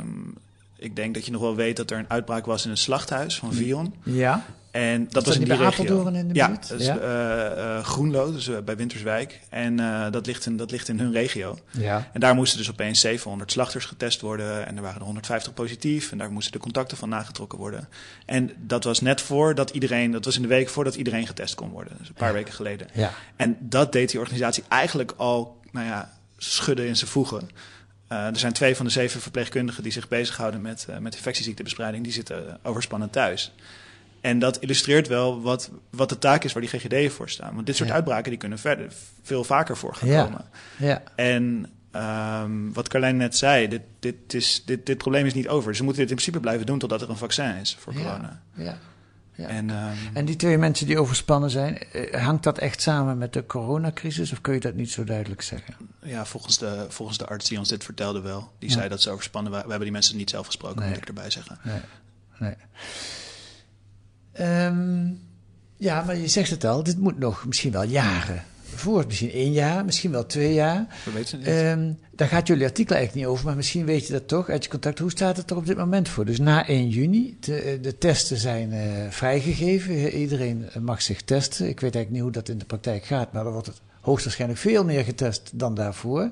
ik 0.83 0.95
denk 0.95 1.13
dat 1.13 1.25
je 1.25 1.31
nog 1.31 1.41
wel 1.41 1.55
weet 1.55 1.77
dat 1.77 1.91
er 1.91 1.97
een 1.97 2.09
uitbraak 2.09 2.45
was 2.45 2.65
in 2.65 2.71
een 2.71 2.77
slachthuis 2.77 3.37
van 3.37 3.53
Vion. 3.53 3.93
Ja. 4.03 4.45
En 4.71 5.07
dat, 5.09 5.25
was 5.25 5.35
in 5.37 5.43
die 5.43 5.55
regio. 5.55 6.07
in 6.07 6.27
de 6.27 6.33
ja, 6.33 6.47
buurt? 6.47 6.69
Dat 6.69 6.79
is, 6.79 6.85
ja, 6.85 6.97
uh, 6.97 7.57
uh, 7.57 7.83
Groenlo, 7.83 8.31
dus 8.31 8.47
uh, 8.47 8.57
bij 8.59 8.75
Winterswijk. 8.75 9.39
En 9.49 9.75
dat, 10.11 10.25
ligt 10.25 10.45
in, 10.45 10.57
dat 10.57 10.71
ligt 10.71 10.87
in 10.87 10.99
hun 10.99 11.11
regio. 11.11 11.57
Ja. 11.71 12.09
En 12.13 12.19
daar 12.19 12.35
moesten 12.35 12.57
dus 12.57 12.69
opeens 12.69 12.99
700 12.99 13.51
slachters 13.51 13.85
getest 13.85 14.21
worden. 14.21 14.67
En 14.67 14.75
er 14.75 14.81
waren 14.81 14.99
er 14.99 15.05
150 15.05 15.53
positief. 15.53 16.11
En 16.11 16.17
daar 16.17 16.31
moesten 16.31 16.51
de 16.51 16.57
contacten 16.57 16.97
van 16.97 17.09
nagetrokken 17.09 17.57
worden. 17.57 17.87
En 18.25 18.51
dat 18.57 18.83
was 18.83 19.01
net 19.01 19.21
voordat 19.21 19.69
iedereen, 19.69 20.11
dat 20.11 20.25
was 20.25 20.35
in 20.35 20.41
de 20.41 20.47
week 20.47 20.69
voordat 20.69 20.95
iedereen 20.95 21.27
getest 21.27 21.55
kon 21.55 21.69
worden. 21.69 21.93
Dus 21.97 22.07
een 22.07 22.13
paar 22.13 22.33
weken 22.33 22.53
geleden. 22.53 22.87
Ja. 22.93 23.11
En 23.35 23.57
dat 23.59 23.91
deed 23.91 24.09
die 24.09 24.19
organisatie 24.19 24.63
eigenlijk 24.67 25.13
al, 25.17 25.59
nou 25.71 25.87
ja, 25.87 26.11
schudden 26.37 26.87
in 26.87 26.95
zijn 26.95 27.09
voegen. 27.09 27.49
Er 28.15 28.39
zijn 28.39 28.53
twee 28.53 28.75
van 28.75 28.86
de 28.86 28.91
zeven 28.91 29.22
verpleegkundigen 29.22 29.84
die 29.84 29.91
zich 29.91 30.08
bezighouden 30.08 30.62
met, 30.62 30.88
met 31.00 31.15
infectieziektebestrijding. 31.15 32.03
Die 32.03 32.13
zitten 32.13 32.60
overspannen 32.63 33.10
thuis. 33.10 33.53
En 34.22 34.39
dat 34.39 34.60
illustreert 34.60 35.08
wel 35.08 35.41
wat, 35.41 35.72
wat 35.89 36.10
de 36.10 36.17
taak 36.17 36.43
is 36.43 36.53
waar 36.53 36.62
die 36.62 36.79
GGD'en 36.79 37.12
voor 37.12 37.29
staan. 37.29 37.53
Want 37.55 37.65
dit 37.65 37.75
soort 37.75 37.91
uitbraken 37.91 38.29
die 38.29 38.39
kunnen 38.39 38.60
verder 38.60 38.93
veel 39.24 39.43
vaker 39.43 39.77
voor 39.77 39.96
gaan 39.96 40.10
ja. 40.10 40.24
komen. 40.24 40.46
Ja. 40.77 41.03
En 41.15 41.65
um, 41.96 42.74
wat 42.74 42.88
Carlijn 42.88 43.17
net 43.17 43.38
zei, 43.38 43.67
dit, 43.67 43.82
dit, 44.00 44.34
is, 44.34 44.63
dit, 44.65 44.86
dit 44.86 44.98
probleem 44.98 45.25
is 45.25 45.34
niet 45.34 45.48
over. 45.48 45.75
Ze 45.75 45.84
moeten 45.84 46.01
dit 46.01 46.10
in 46.10 46.15
principe 46.15 46.39
blijven 46.39 46.65
doen 46.65 46.79
totdat 46.79 47.01
er 47.01 47.10
een 47.10 47.17
vaccin 47.17 47.55
is 47.55 47.75
voor 47.79 47.93
corona. 47.93 48.41
Ja. 48.53 48.77
Ja. 49.35 49.47
En, 49.47 49.69
um, 49.69 49.97
en 50.13 50.25
die 50.25 50.35
twee 50.35 50.57
mensen 50.57 50.87
die 50.87 50.99
overspannen 50.99 51.49
zijn, 51.49 51.77
eh, 51.77 52.23
hangt 52.23 52.43
dat 52.43 52.57
echt 52.57 52.81
samen 52.81 53.17
met 53.17 53.33
de 53.33 53.45
coronacrisis 53.45 54.31
of 54.31 54.41
kun 54.41 54.53
je 54.53 54.59
dat 54.59 54.73
niet 54.73 54.91
zo 54.91 55.03
duidelijk 55.03 55.41
zeggen? 55.41 55.75
Ja, 56.01 56.25
volgens 56.25 56.57
de, 56.57 56.85
volgens 56.89 57.17
de 57.17 57.25
arts 57.25 57.49
die 57.49 57.57
ons 57.57 57.69
dit 57.69 57.83
vertelde 57.83 58.21
wel. 58.21 58.51
Die 58.59 58.71
zei 58.71 58.89
dat 58.89 59.01
ze 59.01 59.09
overspannen 59.09 59.51
waren. 59.51 59.65
We 59.65 59.71
hebben 59.71 59.89
die 59.89 59.97
mensen 59.97 60.17
niet 60.17 60.29
zelf 60.29 60.45
gesproken, 60.45 60.79
nee. 60.79 60.89
moet 60.89 60.97
ik 60.97 61.07
erbij 61.07 61.29
zeggen. 61.29 61.59
Nee, 61.63 61.81
nee. 62.39 62.55
Um, 64.65 65.21
ja, 65.77 66.03
maar 66.03 66.15
je 66.15 66.27
zegt 66.27 66.49
het 66.49 66.63
al, 66.63 66.83
dit 66.83 66.97
moet 66.97 67.19
nog 67.19 67.45
misschien 67.45 67.71
wel 67.71 67.83
jaren. 67.83 68.43
Voor 68.75 69.03
misschien 69.05 69.31
één 69.31 69.51
jaar, 69.51 69.85
misschien 69.85 70.11
wel 70.11 70.25
twee 70.25 70.53
jaar. 70.53 70.87
We 71.05 71.11
weten 71.11 71.39
het 71.39 71.47
niet. 71.47 71.87
Um, 71.87 71.97
daar 72.11 72.27
gaat 72.27 72.47
jullie 72.47 72.65
artikel 72.65 72.95
eigenlijk 72.95 73.25
niet 73.25 73.33
over, 73.35 73.45
maar 73.45 73.55
misschien 73.55 73.85
weet 73.85 74.07
je 74.07 74.13
dat 74.13 74.27
toch 74.27 74.49
uit 74.49 74.63
je 74.63 74.69
contact. 74.69 74.99
Hoe 74.99 75.11
staat 75.11 75.37
het 75.37 75.49
er 75.49 75.57
op 75.57 75.65
dit 75.65 75.77
moment 75.77 76.09
voor? 76.09 76.25
Dus 76.25 76.39
na 76.39 76.67
1 76.67 76.89
juni, 76.89 77.37
de, 77.39 77.77
de 77.81 77.97
testen 77.97 78.37
zijn 78.37 78.71
uh, 78.71 78.81
vrijgegeven. 79.09 80.09
Iedereen 80.09 80.69
mag 80.79 81.01
zich 81.01 81.21
testen. 81.21 81.67
Ik 81.67 81.79
weet 81.79 81.95
eigenlijk 81.95 82.09
niet 82.11 82.21
hoe 82.21 82.31
dat 82.31 82.49
in 82.49 82.57
de 82.57 82.65
praktijk 82.65 83.05
gaat, 83.05 83.33
maar 83.33 83.45
er 83.45 83.51
wordt 83.51 83.67
het 83.67 83.81
hoogstwaarschijnlijk 84.01 84.59
veel 84.59 84.85
meer 84.85 85.03
getest 85.03 85.51
dan 85.53 85.73
daarvoor. 85.75 86.31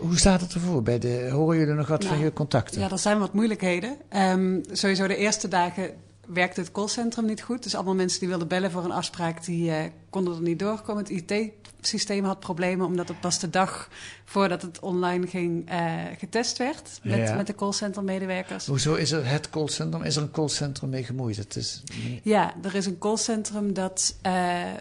Hoe 0.00 0.18
staat 0.18 0.40
het 0.40 0.54
ervoor? 0.54 0.82
Bij 0.82 0.98
de, 0.98 1.28
horen 1.30 1.58
jullie 1.58 1.74
nog 1.74 1.88
wat 1.88 2.02
nou, 2.02 2.14
van 2.14 2.24
je 2.24 2.32
contacten? 2.32 2.80
Ja, 2.80 2.90
er 2.90 2.98
zijn 2.98 3.18
wat 3.18 3.32
moeilijkheden. 3.32 3.96
Um, 4.16 4.62
sowieso 4.72 5.06
de 5.06 5.16
eerste 5.16 5.48
dagen 5.48 5.90
werkte 6.26 6.60
het 6.60 6.72
callcentrum 6.72 7.24
niet 7.24 7.42
goed. 7.42 7.62
Dus 7.62 7.74
allemaal 7.74 7.94
mensen 7.94 8.20
die 8.20 8.28
wilden 8.28 8.48
bellen 8.48 8.70
voor 8.70 8.84
een 8.84 8.92
afspraak, 8.92 9.44
die 9.44 9.70
uh, 9.70 9.76
konden 10.10 10.34
er 10.34 10.42
niet 10.42 10.58
doorkomen. 10.58 11.02
Het 11.04 11.30
IT-systeem 11.30 12.24
had 12.24 12.40
problemen, 12.40 12.86
omdat 12.86 13.08
het 13.08 13.20
pas 13.20 13.38
de 13.38 13.50
dag 13.50 13.88
voordat 14.24 14.62
het 14.62 14.80
online 14.80 15.26
ging 15.26 15.72
uh, 15.72 15.92
getest 16.18 16.58
werd 16.58 17.00
met, 17.02 17.18
ja. 17.18 17.34
met 17.34 17.46
de 17.46 17.54
callcentrum-medewerkers. 17.54 18.66
Hoezo 18.66 18.94
is 18.94 19.12
er 19.12 19.26
het 19.26 19.50
callcentrum? 19.50 20.02
Is 20.02 20.16
er 20.16 20.22
een 20.22 20.30
callcentrum 20.30 20.90
mee 20.90 21.04
gemoeid? 21.04 21.36
Het 21.36 21.56
is... 21.56 21.82
Ja, 22.22 22.54
er 22.62 22.74
is 22.74 22.86
een 22.86 22.98
callcentrum 22.98 23.72
dat, 23.72 24.16
uh, 24.26 24.32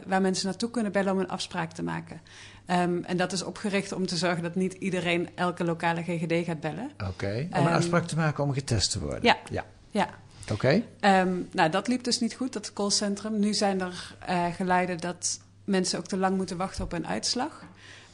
waar 0.05 0.21
mensen 0.21 0.45
naartoe 0.45 0.69
kunnen 0.69 0.91
bellen 0.91 1.13
om 1.13 1.19
een 1.19 1.29
afspraak 1.29 1.71
te 1.71 1.83
maken. 1.83 2.21
Um, 2.67 3.03
en 3.03 3.17
dat 3.17 3.31
is 3.31 3.43
opgericht 3.43 3.91
om 3.91 4.05
te 4.05 4.17
zorgen 4.17 4.43
dat 4.43 4.55
niet 4.55 4.73
iedereen 4.73 5.29
elke 5.35 5.63
lokale 5.63 6.03
GGD 6.03 6.45
gaat 6.45 6.59
bellen. 6.59 6.91
Oké, 6.93 7.05
okay. 7.05 7.47
om 7.51 7.59
um, 7.59 7.65
een 7.65 7.73
afspraak 7.73 8.07
te 8.07 8.15
maken 8.15 8.43
om 8.43 8.53
getest 8.53 8.91
te 8.91 8.99
worden? 8.99 9.23
Ja. 9.23 9.37
ja. 9.51 9.65
ja. 9.89 10.09
Oké. 10.51 10.83
Okay. 10.99 11.19
Um, 11.21 11.47
nou, 11.51 11.69
dat 11.69 11.87
liep 11.87 12.03
dus 12.03 12.19
niet 12.19 12.33
goed, 12.33 12.53
dat 12.53 12.73
callcentrum. 12.73 13.39
Nu 13.39 13.53
zijn 13.53 13.81
er 13.81 14.15
uh, 14.29 14.45
geleiden 14.55 14.97
dat 14.97 15.39
mensen 15.63 15.99
ook 15.99 16.07
te 16.07 16.17
lang 16.17 16.37
moeten 16.37 16.57
wachten 16.57 16.83
op 16.83 16.93
een 16.93 17.07
uitslag. 17.07 17.63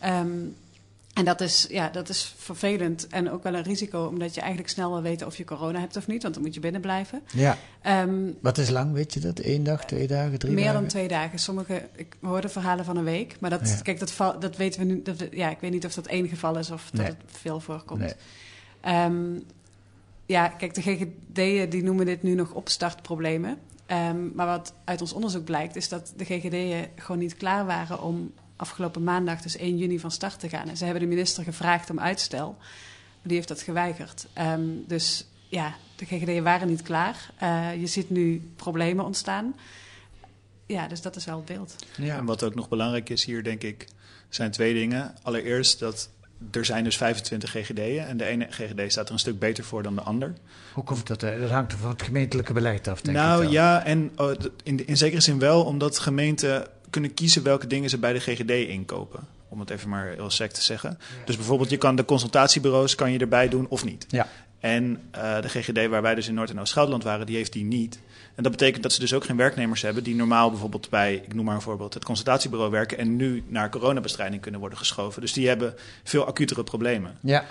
Um, 0.05 0.55
en 1.13 1.25
dat 1.25 1.41
is, 1.41 1.65
ja, 1.69 1.89
dat 1.89 2.09
is 2.09 2.33
vervelend 2.37 3.07
en 3.07 3.31
ook 3.31 3.43
wel 3.43 3.53
een 3.53 3.63
risico, 3.63 4.05
omdat 4.05 4.33
je 4.33 4.39
eigenlijk 4.39 4.69
snel 4.71 4.91
wil 4.91 5.01
weten 5.01 5.27
of 5.27 5.37
je 5.37 5.43
corona 5.45 5.79
hebt 5.79 5.97
of 5.97 6.07
niet, 6.07 6.21
want 6.21 6.33
dan 6.33 6.43
moet 6.43 6.53
je 6.53 6.59
binnen 6.59 6.81
blijven. 6.81 7.21
Ja. 7.33 7.57
Um, 8.03 8.37
Wat 8.41 8.57
is 8.57 8.69
lang, 8.69 8.93
weet 8.93 9.13
je 9.13 9.19
dat? 9.19 9.39
Eén 9.43 9.63
dag, 9.63 9.85
twee 9.85 10.07
dagen, 10.07 10.39
drie 10.39 10.53
meer 10.53 10.63
dagen? 10.63 10.79
dan 10.79 10.89
twee 10.89 11.07
dagen. 11.07 11.39
Sommige, 11.39 11.87
ik 11.95 12.15
hoorde 12.21 12.49
verhalen 12.49 12.85
van 12.85 12.97
een 12.97 13.03
week, 13.03 13.35
maar 13.39 13.49
dat, 13.49 13.69
Ja. 13.69 13.75
kijk, 13.81 13.99
dat, 13.99 14.41
dat 14.41 14.57
weten 14.57 14.79
we 14.79 14.85
nu. 14.85 15.01
Dat, 15.01 15.23
ja, 15.31 15.49
ik 15.49 15.59
weet 15.59 15.71
niet 15.71 15.85
of 15.85 15.93
dat 15.93 16.07
één 16.07 16.27
geval 16.27 16.57
is 16.57 16.71
of 16.71 16.89
dat 16.91 17.01
Nee. 17.01 17.07
het 17.09 17.17
veel 17.25 17.59
voorkomt. 17.59 17.99
Nee. 17.99 18.13
Ehm, 18.81 19.33
ja, 20.29 20.47
kijk, 20.47 20.73
de 20.73 20.81
GGD'en 20.81 21.69
die 21.69 21.83
noemen 21.83 22.05
dit 22.05 22.23
nu 22.23 22.33
nog 22.33 22.51
opstartproblemen. 22.51 23.57
Ehm, 23.85 24.35
maar 24.35 24.45
wat 24.45 24.73
uit 24.85 25.01
ons 25.01 25.13
onderzoek 25.13 25.43
blijkt, 25.43 25.75
is 25.75 25.89
dat 25.89 26.13
de 26.15 26.25
GGD'en 26.25 26.89
gewoon 26.95 27.19
niet 27.19 27.37
klaar 27.37 27.65
waren 27.65 28.01
om 28.01 28.33
afgelopen 28.55 29.03
maandag, 29.03 29.41
dus 29.41 29.57
1 29.57 29.77
juni, 29.77 29.99
van 29.99 30.11
start 30.11 30.39
te 30.39 30.49
gaan. 30.49 30.69
En 30.69 30.77
ze 30.77 30.83
hebben 30.83 31.01
de 31.01 31.07
minister 31.07 31.43
gevraagd 31.43 31.89
om 31.89 31.99
uitstel, 31.99 32.55
maar 32.57 33.21
die 33.23 33.35
heeft 33.35 33.47
dat 33.47 33.61
geweigerd. 33.61 34.27
Ehm, 34.33 34.67
dus 34.87 35.27
ja, 35.47 35.75
de 35.95 36.05
GGD'en 36.05 36.43
waren 36.43 36.67
niet 36.67 36.81
klaar. 36.81 37.31
Eh, 37.37 37.79
je 37.79 37.87
ziet 37.87 38.09
nu 38.09 38.51
problemen 38.55 39.05
ontstaan. 39.05 39.55
Ja, 40.65 40.87
dus 40.87 41.01
dat 41.01 41.15
is 41.15 41.25
wel 41.25 41.35
het 41.35 41.45
beeld. 41.45 41.75
Ja. 41.97 42.17
En 42.17 42.25
wat 42.25 42.43
ook 42.43 42.55
nog 42.55 42.69
belangrijk 42.69 43.09
is 43.09 43.25
hier, 43.25 43.43
denk 43.43 43.63
ik, 43.63 43.87
zijn 44.29 44.51
twee 44.51 44.73
dingen. 44.73 45.15
Allereerst 45.21 45.79
dat 45.79 46.09
er 46.51 46.65
zijn 46.65 46.83
dus 46.83 46.97
25 46.97 47.49
GGD'en 47.51 48.07
en 48.07 48.17
de 48.17 48.25
ene 48.25 48.47
GGD 48.49 48.91
staat 48.91 49.07
er 49.07 49.13
een 49.13 49.19
stuk 49.19 49.39
beter 49.39 49.63
voor 49.63 49.83
dan 49.83 49.95
de 49.95 50.01
ander. 50.01 50.33
Hoe 50.73 50.83
komt 50.83 51.07
dat? 51.07 51.23
eh, 51.23 51.39
Dat 51.39 51.49
hangt 51.49 51.73
van 51.73 51.89
het 51.89 52.01
gemeentelijke 52.01 52.53
beleid 52.53 52.87
af, 52.87 53.01
denk 53.01 53.17
nou 53.17 53.37
ik 53.37 53.43
wel. 53.43 53.51
ja, 53.51 53.83
en 53.85 54.11
oh, 54.15 54.31
in 54.63 54.97
zekere 54.97 55.21
zin 55.21 55.39
wel, 55.39 55.63
omdat 55.63 55.99
gemeenten 55.99 56.67
kunnen 56.89 57.13
kiezen 57.13 57.43
welke 57.43 57.67
dingen 57.67 57.89
ze 57.89 57.97
bij 57.97 58.13
de 58.13 58.19
GGD 58.19 58.49
inkopen. 58.51 59.19
Om 59.49 59.59
het 59.59 59.69
even 59.69 59.89
maar 59.89 60.07
heel 60.07 60.29
sec 60.29 60.51
te 60.51 60.61
zeggen. 60.61 60.99
Dus 61.25 61.35
bijvoorbeeld, 61.35 61.69
je 61.69 61.77
kan 61.77 61.95
de 61.95 62.05
consultatiebureaus 62.05 62.95
kan 62.95 63.11
je 63.11 63.19
erbij 63.19 63.49
doen 63.49 63.67
of 63.69 63.85
niet. 63.85 64.05
Ja. 64.07 64.27
En 64.59 65.01
uh, 65.15 65.41
de 65.41 65.49
GGD 65.49 65.87
waar 65.87 66.01
wij 66.01 66.15
dus 66.15 66.27
in 66.27 66.33
Noord- 66.33 66.49
en 66.49 66.59
Oost-Gelderland 66.59 67.03
waren, 67.03 67.25
die 67.25 67.35
heeft 67.35 67.53
die 67.53 67.63
niet. 67.63 67.99
En 68.35 68.43
dat 68.43 68.51
betekent 68.51 68.83
dat 68.83 68.93
ze 68.93 68.99
dus 68.99 69.13
ook 69.13 69.25
geen 69.25 69.37
werknemers 69.37 69.81
hebben 69.81 70.03
die 70.03 70.15
normaal 70.15 70.49
bijvoorbeeld 70.49 70.89
bij, 70.89 71.15
ik 71.15 71.33
noem 71.33 71.45
maar 71.45 71.55
een 71.55 71.61
voorbeeld, 71.61 71.93
het 71.93 72.05
consultatiebureau 72.05 72.71
werken 72.71 72.97
en 72.97 73.15
nu 73.15 73.43
naar 73.47 73.69
coronabestrijding 73.69 74.41
kunnen 74.41 74.59
worden 74.59 74.77
geschoven. 74.77 75.21
Dus 75.21 75.33
die 75.33 75.47
hebben 75.47 75.73
veel 76.03 76.25
acutere 76.25 76.63
problemen. 76.63 77.17
Ja. 77.21 77.45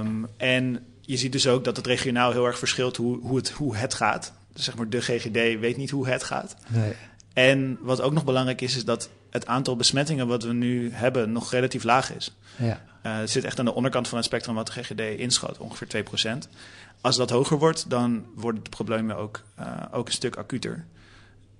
Um, 0.00 0.26
en 0.36 0.84
je 1.00 1.16
ziet 1.16 1.32
dus 1.32 1.46
ook 1.46 1.64
dat 1.64 1.76
het 1.76 1.86
regionaal 1.86 2.32
heel 2.32 2.46
erg 2.46 2.58
verschilt 2.58 2.96
hoe, 2.96 3.18
hoe, 3.20 3.36
het, 3.36 3.50
hoe 3.50 3.76
het 3.76 3.94
gaat. 3.94 4.32
Dus 4.52 4.64
zeg 4.64 4.76
maar, 4.76 4.88
de 4.88 5.00
GGD 5.00 5.60
weet 5.60 5.76
niet 5.76 5.90
hoe 5.90 6.08
het 6.08 6.22
gaat. 6.22 6.56
Nee. 6.68 6.92
En 7.32 7.78
wat 7.80 8.00
ook 8.00 8.12
nog 8.12 8.24
belangrijk 8.24 8.60
is, 8.60 8.76
is 8.76 8.84
dat 8.84 9.10
het 9.30 9.46
aantal 9.46 9.76
besmettingen 9.76 10.26
wat 10.26 10.42
we 10.42 10.52
nu 10.52 10.90
hebben 10.92 11.32
nog 11.32 11.50
relatief 11.50 11.84
laag 11.84 12.14
is. 12.16 12.36
Ja. 12.56 12.80
Uh, 13.02 13.16
het 13.16 13.30
zit 13.30 13.44
echt 13.44 13.58
aan 13.58 13.64
de 13.64 13.74
onderkant 13.74 14.08
van 14.08 14.16
het 14.16 14.26
spectrum 14.26 14.54
wat 14.54 14.66
de 14.66 14.72
GGD 14.72 15.00
inschat, 15.00 15.58
ongeveer 15.58 16.04
2%. 16.44 16.48
Als 17.00 17.16
dat 17.16 17.30
hoger 17.30 17.58
wordt, 17.58 17.90
dan 17.90 18.24
worden 18.34 18.62
de 18.62 18.70
problemen 18.70 19.16
ook, 19.16 19.42
uh, 19.60 19.66
ook 19.92 20.06
een 20.06 20.12
stuk 20.12 20.36
acuter. 20.36 20.84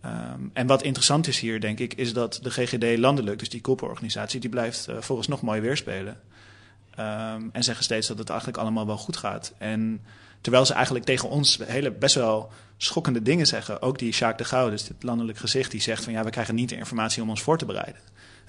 Um, 0.05 0.51
en 0.53 0.67
wat 0.67 0.83
interessant 0.83 1.27
is 1.27 1.41
hier, 1.41 1.61
denk 1.61 1.79
ik, 1.79 1.95
is 1.95 2.13
dat 2.13 2.39
de 2.43 2.51
GGD 2.51 2.99
landelijk, 2.99 3.39
dus 3.39 3.49
die 3.49 3.61
koepelorganisatie, 3.61 4.41
die 4.41 4.51
blijft 4.51 4.89
uh, 4.89 4.97
volgens 5.01 5.29
nog 5.29 5.43
mooi 5.43 5.61
weerspelen. 5.61 6.21
Um, 6.99 7.51
en 7.53 7.65
zeggen 7.65 7.85
steeds 7.85 8.07
dat 8.07 8.19
het 8.19 8.29
eigenlijk 8.29 8.59
allemaal 8.59 8.87
wel 8.87 8.97
goed 8.97 9.17
gaat. 9.17 9.53
En 9.59 10.01
terwijl 10.41 10.67
ze 10.67 10.75
eigenlijk 10.75 11.05
tegen 11.05 11.29
ons 11.29 11.59
hele 11.67 11.91
best 11.91 12.15
wel 12.15 12.53
schokkende 12.77 13.23
dingen 13.23 13.47
zeggen. 13.47 13.83
Ook 13.83 13.99
die 13.99 14.13
Jacques 14.13 14.49
de 14.49 14.55
Gauw, 14.55 14.71
dus 14.71 14.85
dit 14.85 15.03
landelijk 15.03 15.39
gezicht, 15.39 15.71
die 15.71 15.81
zegt 15.81 16.05
van 16.05 16.13
ja, 16.13 16.25
we 16.25 16.31
krijgen 16.31 16.55
niet 16.55 16.69
de 16.69 16.77
informatie 16.77 17.23
om 17.23 17.31
ons 17.31 17.43
voor 17.43 17.59
te 17.59 17.67
bereiden. 17.67 18.01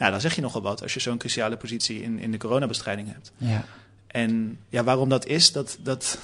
Nou, 0.02 0.14
dan 0.14 0.22
zeg 0.22 0.36
je 0.36 0.42
nogal 0.42 0.62
wat 0.62 0.82
als 0.82 0.94
je 0.94 1.00
zo'n 1.00 1.18
cruciale 1.18 1.58
positie 1.58 2.02
in, 2.02 2.20
in 2.20 2.32
de 2.32 2.38
coronabestrijding 2.38 3.08
hebt. 3.14 3.32
Ja. 3.38 3.66
En 4.08 4.60
ja, 4.70 4.84
waarom 4.84 5.10
dat 5.10 5.26
is, 5.26 5.52
dat, 5.52 5.78
dat 5.80 6.18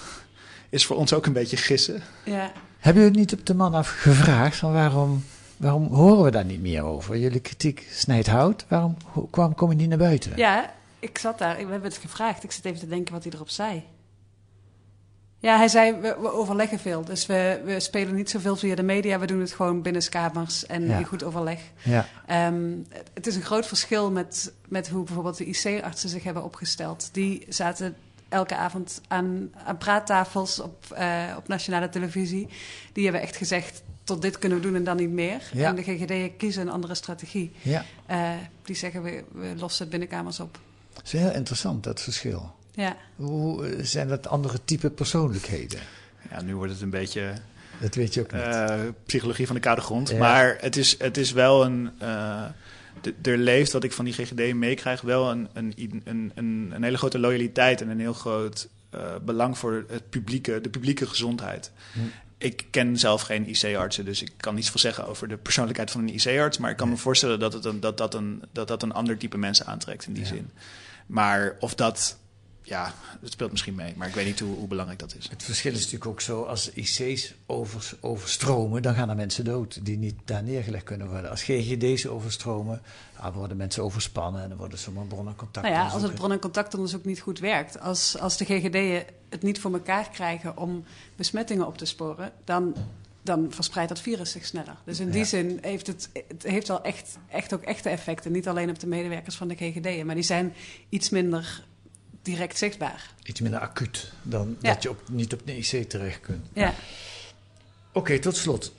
is 0.69 0.85
voor 0.85 0.95
ons 0.95 1.13
ook 1.13 1.25
een 1.25 1.33
beetje 1.33 1.57
gissen. 1.57 2.01
Ja. 2.25 2.51
Hebben 2.79 3.03
jullie 3.03 3.19
het 3.19 3.29
niet 3.29 3.39
op 3.39 3.45
de 3.45 3.53
man 3.53 3.73
af 3.73 3.89
gevraagd 3.89 4.57
van 4.57 4.73
waarom, 4.73 5.23
waarom 5.57 5.87
horen 5.93 6.23
we 6.23 6.31
daar 6.31 6.45
niet 6.45 6.61
meer 6.61 6.83
over? 6.83 7.17
Jullie 7.17 7.39
kritiek 7.39 7.87
snijdt 7.91 8.27
hout. 8.27 8.65
Waarom 8.67 8.97
kwam, 9.29 9.55
kom 9.55 9.69
je 9.69 9.75
niet 9.75 9.89
naar 9.89 9.97
buiten? 9.97 10.31
ja, 10.35 10.73
ik 10.99 11.17
zat 11.17 11.37
daar. 11.37 11.55
We 11.55 11.61
hebben 11.61 11.89
het 11.89 11.97
gevraagd. 11.97 12.43
Ik 12.43 12.51
zit 12.51 12.65
even 12.65 12.79
te 12.79 12.87
denken 12.87 13.13
wat 13.13 13.23
hij 13.23 13.31
erop 13.31 13.49
zei. 13.49 13.83
Ja, 15.39 15.57
hij 15.57 15.67
zei, 15.67 15.91
we, 15.93 16.17
we 16.21 16.31
overleggen 16.31 16.79
veel. 16.79 17.03
Dus 17.03 17.25
we, 17.25 17.61
we 17.65 17.79
spelen 17.79 18.15
niet 18.15 18.29
zoveel 18.29 18.55
via 18.55 18.75
de 18.75 18.83
media. 18.83 19.19
We 19.19 19.25
doen 19.27 19.39
het 19.39 19.51
gewoon 19.51 19.81
binnen 19.81 20.09
kamers 20.09 20.65
en 20.65 20.85
Ja. 20.87 20.97
in 20.97 21.05
goed 21.05 21.23
overleg. 21.23 21.59
Ja, 21.83 22.07
Ehm, 22.25 22.71
het 23.13 23.27
is 23.27 23.35
een 23.35 23.41
groot 23.41 23.65
verschil 23.67 24.11
met, 24.11 24.53
met 24.67 24.89
hoe 24.89 25.03
bijvoorbeeld 25.03 25.37
de 25.37 25.45
IC-artsen 25.45 26.09
zich 26.09 26.23
hebben 26.23 26.43
opgesteld. 26.43 27.09
Die 27.11 27.45
zaten 27.49 27.95
elke 28.29 28.55
avond 28.55 29.01
aan, 29.07 29.49
aan 29.65 29.77
praattafels 29.77 30.59
op, 30.59 30.85
eh, 30.95 31.23
op 31.37 31.47
nationale 31.47 31.89
televisie. 31.89 32.47
Die 32.93 33.03
hebben 33.03 33.21
echt 33.21 33.35
gezegd, 33.35 33.83
tot 34.03 34.21
dit 34.21 34.39
kunnen 34.39 34.57
we 34.57 34.63
doen 34.63 34.75
en 34.75 34.83
dan 34.83 34.97
niet 34.97 35.09
meer. 35.09 35.41
Ja. 35.53 35.67
En 35.67 35.75
de 35.75 35.83
GGD 35.83 36.37
kiezen 36.37 36.61
een 36.61 36.69
andere 36.73 36.95
strategie. 36.95 37.51
ja. 37.61 37.85
Eh, 38.05 38.29
die 38.63 38.75
zeggen, 38.75 39.01
we, 39.03 39.23
we 39.31 39.53
lossen 39.57 39.81
het 39.81 39.89
binnenkamers 39.89 40.39
op. 40.39 40.59
Dat 40.93 41.03
is 41.05 41.11
heel 41.11 41.31
interessant, 41.31 41.83
dat 41.83 42.01
verschil. 42.01 42.55
Ja. 42.77 42.95
Hoe 43.15 43.65
eh, 43.67 43.83
zijn 43.83 44.07
dat 44.07 44.27
andere 44.27 44.59
type 44.65 44.89
persoonlijkheden? 44.89 45.79
Ja, 46.31 46.41
nu 46.41 46.55
wordt 46.55 46.71
het 46.71 46.81
een 46.81 46.89
beetje 46.89 47.33
Dat 47.79 47.95
weet 47.95 48.13
je 48.13 48.21
ook 48.21 48.31
niet. 48.31 48.41
eh, 48.41 48.79
psychologie 49.05 49.45
van 49.45 49.55
de 49.55 49.61
koude 49.61 49.81
grond. 49.81 50.09
Ja. 50.09 50.17
Maar 50.17 50.57
het 50.59 50.75
is, 50.77 50.95
het 50.99 51.17
is 51.17 51.31
wel 51.31 51.65
een. 51.65 51.91
eh, 51.99 52.43
er 53.21 53.37
leeft, 53.37 53.71
wat 53.71 53.83
ik 53.83 53.91
van 53.91 54.05
die 54.05 54.13
GGD 54.13 54.53
meekrijg, 54.53 55.01
wel 55.01 55.31
een, 55.31 55.47
een, 55.53 55.73
een, 56.05 56.31
een, 56.35 56.71
een 56.75 56.83
hele 56.83 56.97
grote 56.97 57.19
loyaliteit 57.19 57.81
en 57.81 57.89
een 57.89 57.99
heel 57.99 58.13
groot 58.13 58.69
eh, 58.89 59.15
belang 59.25 59.57
voor 59.57 59.85
het 59.89 60.09
publieke, 60.09 60.61
de 60.61 60.69
publieke 60.69 61.07
gezondheid. 61.07 61.71
Hm. 61.93 61.99
Ik 62.37 62.65
ken 62.71 62.97
zelf 62.97 63.21
geen 63.21 63.49
IC-artsen, 63.49 64.05
dus 64.05 64.21
ik 64.21 64.31
kan 64.37 64.55
niets 64.55 64.69
veel 64.69 64.79
zeggen 64.79 65.07
over 65.07 65.27
de 65.27 65.37
persoonlijkheid 65.37 65.91
van 65.91 66.01
een 66.01 66.13
IC-arts. 66.13 66.57
Maar 66.57 66.71
ik 66.71 66.77
kan 66.77 66.89
me 66.89 66.97
voorstellen 66.97 67.39
dat, 67.39 67.53
het 67.53 67.65
een, 67.65 67.79
dat, 67.79 67.97
dat, 67.97 68.13
een, 68.13 68.43
dat 68.51 68.67
dat 68.67 68.83
een 68.83 68.91
ander 68.93 69.17
type 69.17 69.37
mensen 69.37 69.65
aantrekt 69.65 70.05
in 70.05 70.13
die 70.13 70.23
Ja. 70.23 70.29
zin. 70.29 70.49
Maar 71.07 71.55
of 71.59 71.75
dat, 71.75 72.17
ja, 72.67 72.93
het 73.21 73.31
speelt 73.31 73.51
misschien 73.51 73.75
mee. 73.75 73.93
Maar 73.97 74.07
ik 74.07 74.13
weet 74.13 74.25
niet 74.25 74.39
hoe, 74.39 74.55
hoe 74.55 74.67
belangrijk 74.67 74.99
dat 74.99 75.15
is. 75.15 75.29
Het 75.29 75.43
verschil 75.43 75.71
is 75.71 75.77
natuurlijk 75.77 76.05
ook 76.05 76.21
zo, 76.21 76.43
als 76.43 76.71
IC's 76.73 77.33
over, 77.45 77.93
overstromen, 78.01 78.81
dan 78.81 78.93
gaan 78.95 79.09
er 79.09 79.15
mensen 79.15 79.43
dood 79.45 79.85
die 79.85 79.97
niet 79.97 80.15
daar 80.25 80.43
neergelegd 80.43 80.83
kunnen 80.83 81.07
worden. 81.09 81.29
Als 81.29 81.43
GGD's 81.43 82.05
overstromen, 82.05 82.81
dan 83.21 83.31
worden 83.33 83.57
mensen 83.57 83.83
overspannen 83.83 84.41
en 84.43 84.49
dan 84.49 84.57
worden 84.57 84.77
zomaar 84.79 85.05
bronnen 85.05 85.35
contact. 85.35 85.65
Nou 85.67 85.77
ja, 85.79 85.87
als 85.89 86.01
het 86.01 86.15
bron- 86.15 86.31
en 86.31 86.39
contactonderzoek 86.39 87.05
niet 87.05 87.19
goed 87.19 87.39
werkt, 87.39 87.79
als, 87.79 88.17
als 88.19 88.37
de 88.37 88.45
GGD'en 88.45 89.03
het 89.29 89.43
niet 89.43 89.59
voor 89.59 89.73
elkaar 89.73 90.09
krijgen 90.09 90.57
om 90.57 90.83
besmettingen 91.15 91.67
op 91.67 91.77
te 91.77 91.85
sporen, 91.85 92.31
dan, 92.43 92.75
dan 93.21 93.47
verspreidt 93.49 93.89
dat 93.89 93.99
virus 94.01 94.31
zich 94.31 94.45
sneller. 94.45 94.75
Dus 94.85 94.99
in 94.99 95.09
die 95.09 95.19
Ja. 95.19 95.25
zin 95.25 95.57
heeft 95.61 95.87
het, 95.87 96.09
het 96.27 96.43
heeft 96.43 96.67
wel 96.67 96.83
echt, 96.83 97.17
echt 97.29 97.53
ook 97.53 97.63
echte 97.63 97.89
effecten. 97.89 98.31
Niet 98.31 98.47
alleen 98.47 98.69
op 98.69 98.79
de 98.79 98.87
medewerkers 98.87 99.35
van 99.35 99.47
de 99.47 99.55
GGD'en, 99.55 100.05
maar 100.05 100.15
die 100.15 100.23
zijn 100.23 100.53
iets 100.89 101.09
minder 101.09 101.65
direct 102.27 102.57
zichtbaar. 102.57 103.11
Iets 103.23 103.41
minder 103.41 103.59
acuut 103.59 104.11
dan 104.21 104.55
Ja. 104.61 104.73
dat 104.73 104.83
je 104.83 104.89
op, 104.89 105.01
niet 105.11 105.33
op 105.33 105.41
de 105.45 105.57
IC 105.57 105.89
terecht 105.89 106.19
kunt. 106.21 106.45
Ja. 106.53 106.73
Oké, 107.93 108.19
tot 108.19 108.35
slot. 108.35 108.71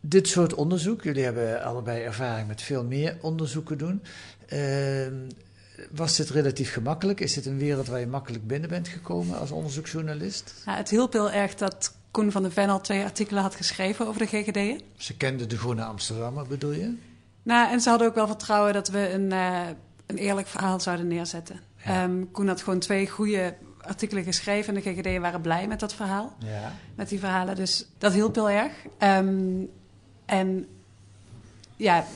Dit 0.00 0.28
soort 0.28 0.54
onderzoek, 0.54 1.02
jullie 1.02 1.24
hebben 1.24 1.62
allebei 1.64 2.02
ervaring 2.02 2.48
met 2.48 2.62
veel 2.62 2.84
meer 2.84 3.16
onderzoeken 3.20 3.78
doen. 3.78 4.02
Ehm, 4.48 5.14
was 5.90 6.16
dit 6.16 6.30
relatief 6.30 6.72
gemakkelijk? 6.72 7.20
Is 7.20 7.32
dit 7.34 7.46
een 7.46 7.58
wereld 7.58 7.86
waar 7.86 8.00
je 8.00 8.06
makkelijk 8.06 8.46
binnen 8.46 8.68
bent 8.68 8.88
gekomen 8.88 9.38
als 9.38 9.50
onderzoeksjournalist? 9.50 10.54
Ja, 10.66 10.76
het 10.76 10.90
hielp 10.90 11.12
heel 11.12 11.30
erg 11.30 11.54
dat 11.54 11.94
Koen 12.10 12.32
van 12.32 12.42
der 12.42 12.52
Ven 12.52 12.68
al 12.68 12.80
twee 12.80 13.02
artikelen 13.04 13.42
had 13.42 13.54
geschreven 13.54 14.06
over 14.06 14.20
de 14.20 14.26
GGD'en. 14.26 14.80
Ze 14.96 15.16
kenden 15.16 15.48
de 15.48 15.58
Groene 15.58 15.84
Amsterdammer, 15.84 16.46
bedoel 16.46 16.72
je? 16.72 16.94
Nou, 17.42 17.70
en 17.72 17.80
ze 17.80 17.88
hadden 17.88 18.08
ook 18.08 18.14
wel 18.14 18.26
vertrouwen 18.26 18.72
dat 18.72 18.88
we 18.88 19.10
een, 19.12 19.32
eh, 19.32 19.60
een 20.06 20.16
eerlijk 20.16 20.46
verhaal 20.46 20.80
zouden 20.80 21.06
neerzetten. 21.08 21.60
Ja. 21.84 22.02
Ehm, 22.02 22.24
Koen 22.32 22.48
had 22.48 22.62
gewoon 22.62 22.78
twee 22.78 23.08
goede 23.08 23.54
artikelen 23.80 24.24
geschreven 24.24 24.74
en 24.74 24.82
de 24.82 24.90
GGD'en 24.90 25.20
waren 25.20 25.40
blij 25.40 25.66
met 25.66 25.80
dat 25.80 25.94
verhaal. 25.94 26.36
Ja. 26.38 26.72
met 26.94 27.08
die 27.08 27.18
verhalen. 27.18 27.56
Dus 27.56 27.86
dat 27.98 28.12
hielp 28.12 28.34
heel 28.34 28.50
erg. 28.50 28.72
Ehm, 28.98 29.64
en 30.24 30.66
ja, 31.76 32.06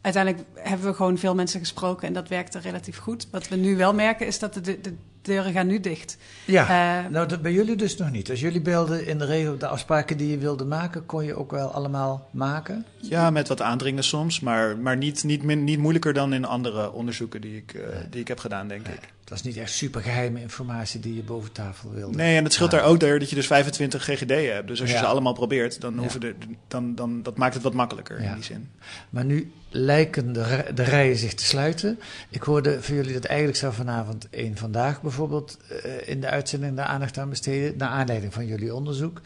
uiteindelijk 0.00 0.44
hebben 0.54 0.86
we 0.86 0.94
gewoon 0.94 1.18
veel 1.18 1.34
mensen 1.34 1.60
gesproken 1.60 2.08
en 2.08 2.14
dat 2.14 2.28
werkte 2.28 2.58
relatief 2.58 2.98
goed. 2.98 3.26
Wat 3.30 3.48
we 3.48 3.56
nu 3.56 3.76
wel 3.76 3.94
merken 3.94 4.26
is 4.26 4.38
dat 4.38 4.54
de, 4.54 4.80
de 4.80 4.94
deuren 5.30 5.52
gaan 5.52 5.66
nu 5.66 5.80
dicht. 5.80 6.16
Ja, 6.44 6.62
Eh, 7.04 7.10
nou 7.10 7.28
dat 7.28 7.42
bij 7.42 7.52
jullie 7.52 7.76
dus 7.76 7.96
nog 7.96 8.10
niet. 8.10 8.30
Als 8.30 8.40
jullie 8.40 8.60
belden 8.60 9.06
in 9.06 9.18
de 9.18 9.24
regel 9.24 9.58
de 9.58 9.66
afspraken 9.66 10.16
die 10.16 10.30
je 10.30 10.38
wilde 10.38 10.64
maken, 10.64 11.06
kon 11.06 11.24
je 11.24 11.34
ook 11.34 11.50
wel 11.50 11.72
allemaal 11.72 12.28
maken? 12.30 12.84
Ja, 12.96 13.30
met 13.30 13.48
wat 13.48 13.62
aandringen 13.62 14.04
soms, 14.04 14.40
maar, 14.40 14.78
maar 14.78 14.96
niet, 14.96 15.24
niet, 15.24 15.42
min, 15.42 15.64
niet 15.64 15.78
moeilijker 15.78 16.12
dan 16.12 16.32
in 16.32 16.44
andere 16.44 16.92
onderzoeken 16.92 17.40
die 17.40 17.56
ik, 17.56 17.72
eh, 17.74 17.82
die 18.10 18.20
ik 18.20 18.28
heb 18.28 18.38
gedaan, 18.38 18.68
denk 18.68 18.88
ik. 18.88 19.00
Het 19.30 19.38
was 19.42 19.48
niet 19.54 19.62
echt 19.62 19.72
super 19.72 20.02
geheime 20.02 20.40
informatie 20.40 21.00
die 21.00 21.14
je 21.14 21.22
boven 21.22 21.52
tafel 21.52 21.90
wilde. 21.90 22.16
Nee, 22.16 22.36
en 22.36 22.44
het 22.44 22.52
scheelt 22.52 22.70
daar 22.70 22.84
ook 22.84 23.00
door 23.00 23.18
dat 23.18 23.28
je 23.28 23.34
dus 23.34 23.46
25 23.46 24.02
GGD'en 24.04 24.52
hebt. 24.54 24.68
Dus 24.68 24.80
als 24.80 24.88
je 24.88 24.94
Ja. 24.94 25.00
ze 25.00 25.06
allemaal 25.08 25.32
probeert, 25.32 25.80
dan, 25.80 25.94
Ja. 25.94 26.00
hoeven 26.00 26.20
de, 26.20 26.34
dan, 26.68 26.94
dan 26.94 27.22
dat 27.22 27.36
maakt 27.36 27.54
het 27.54 27.62
wat 27.62 27.74
makkelijker 27.74 28.22
Ja. 28.22 28.28
in 28.28 28.34
die 28.34 28.44
zin. 28.44 28.68
Maar 29.10 29.24
nu 29.24 29.52
lijken 29.68 30.32
de, 30.32 30.64
de 30.74 30.82
rijen 30.82 31.16
zich 31.16 31.34
te 31.34 31.44
sluiten. 31.44 31.98
Ik 32.28 32.42
hoorde 32.42 32.82
van 32.82 32.94
jullie 32.94 33.12
dat 33.12 33.24
eigenlijk 33.24 33.58
zou 33.58 33.72
vanavond 33.74 34.28
één 34.30 34.56
vandaag 34.56 35.02
bijvoorbeeld 35.02 35.58
eh, 35.82 36.08
in 36.08 36.20
de 36.20 36.28
uitzending 36.28 36.76
daar 36.76 36.86
aandacht 36.86 37.18
aan 37.18 37.28
besteden, 37.28 37.76
naar 37.76 37.88
aanleiding 37.88 38.32
van 38.34 38.46
jullie 38.46 38.74
onderzoek. 38.74 39.20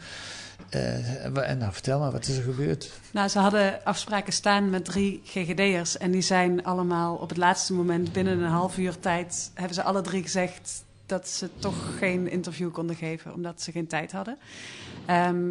Eh, 0.69 1.25
en 1.49 1.57
nou, 1.57 1.73
vertel 1.73 1.99
maar, 1.99 2.11
wat 2.11 2.27
is 2.27 2.37
er 2.37 2.43
gebeurd? 2.43 2.91
nou, 3.11 3.27
ze 3.29 3.39
hadden 3.39 3.85
afspraken 3.85 4.33
staan 4.33 4.69
met 4.69 4.85
drie 4.85 5.21
GGD'ers 5.25 5.97
en 5.97 6.11
die 6.11 6.21
zijn 6.21 6.63
allemaal 6.63 7.15
op 7.15 7.29
het 7.29 7.37
laatste 7.37 7.73
moment 7.73 8.11
binnen 8.13 8.39
een 8.39 8.49
half 8.49 8.77
uur 8.77 8.99
tijd, 8.99 9.51
hebben 9.53 9.73
ze 9.75 9.83
alle 9.83 10.01
drie 10.01 10.21
gezegd 10.21 10.83
dat 11.05 11.27
ze 11.29 11.49
toch 11.59 11.97
geen 11.97 12.29
interview 12.29 12.71
konden 12.71 12.95
geven 12.95 13.33
omdat 13.33 13.61
ze 13.61 13.71
geen 13.71 13.87
tijd 13.87 14.11
hadden. 14.11 14.37
Ehm, 15.05 15.43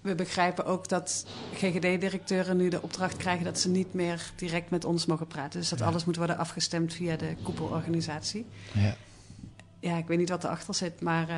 we 0.00 0.14
begrijpen 0.14 0.64
ook 0.66 0.88
dat 0.88 1.26
GGD-directeuren 1.54 2.56
nu 2.56 2.68
de 2.68 2.82
opdracht 2.82 3.16
krijgen 3.16 3.44
dat 3.44 3.58
ze 3.58 3.68
niet 3.68 3.94
meer 3.94 4.30
direct 4.36 4.70
met 4.70 4.84
ons 4.84 5.06
mogen 5.06 5.26
praten. 5.26 5.60
Dus 5.60 5.68
dat 5.68 5.78
Ja. 5.78 5.84
alles 5.84 6.04
moet 6.04 6.16
worden 6.16 6.38
afgestemd 6.38 6.94
via 6.94 7.16
de 7.16 7.36
koepelorganisatie. 7.42 8.46
Ja. 8.72 8.94
Ja, 9.80 9.96
ik 9.96 10.06
weet 10.06 10.18
niet 10.18 10.28
wat 10.28 10.44
erachter 10.44 10.74
zit, 10.74 11.00
maar 11.00 11.28
eh, 11.28 11.36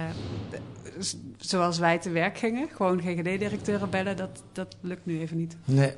zoals 1.37 1.79
wij 1.79 1.99
te 1.99 2.11
werk 2.11 2.39
gingen, 2.39 2.69
gewoon 2.75 3.01
GGD-directeuren 3.01 3.91
bellen, 3.91 4.17
dat, 4.17 4.43
dat 4.53 4.77
lukt 4.81 5.07
nu 5.07 5.21
even 5.21 5.37
niet. 5.37 5.57
Nee. 5.65 5.93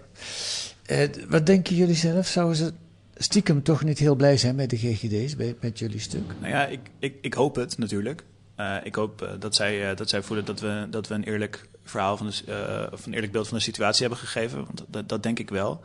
Eh, 0.87 1.09
wat 1.28 1.46
denken 1.46 1.76
jullie 1.76 1.94
zelf? 1.94 2.26
Zouden 2.26 2.57
ze 2.57 2.72
stiekem 3.14 3.62
toch 3.62 3.85
niet 3.85 3.98
heel 3.98 4.14
blij 4.14 4.37
zijn 4.37 4.54
met 4.54 4.70
de 4.70 4.76
GGD's, 4.76 5.37
bij, 5.37 5.57
met 5.61 5.78
jullie 5.78 6.00
stuk? 6.00 6.33
Nou 6.40 6.52
ja, 6.52 6.66
ik, 6.66 6.80
ik, 6.98 7.14
ik 7.20 7.35
hoop 7.35 7.54
het 7.54 7.78
natuurlijk. 7.78 8.24
Eh, 8.54 8.76
ik 8.83 8.94
hoop 8.94 9.37
dat, 9.38 9.54
zij, 9.54 9.94
dat 9.94 10.09
zij 10.09 10.22
voelen 10.22 10.44
dat 10.44 10.61
we, 10.61 10.87
dat 10.90 11.09
we 11.09 11.14
een 11.14 11.24
eerlijk 11.24 11.68
verhaal 11.85 12.16
van 12.16 12.26
de, 12.26 12.52
eh, 12.52 12.92
of 12.92 13.07
een 13.07 13.14
eerlijk 13.14 13.33
beeld 13.33 13.48
van 13.48 13.57
de 13.57 13.62
situatie 13.62 14.00
hebben 14.00 14.18
gegeven. 14.18 14.64
Want 14.64 14.85
dat, 14.88 15.09
dat 15.09 15.22
denk 15.22 15.38
ik 15.38 15.50
wel. 15.50 15.80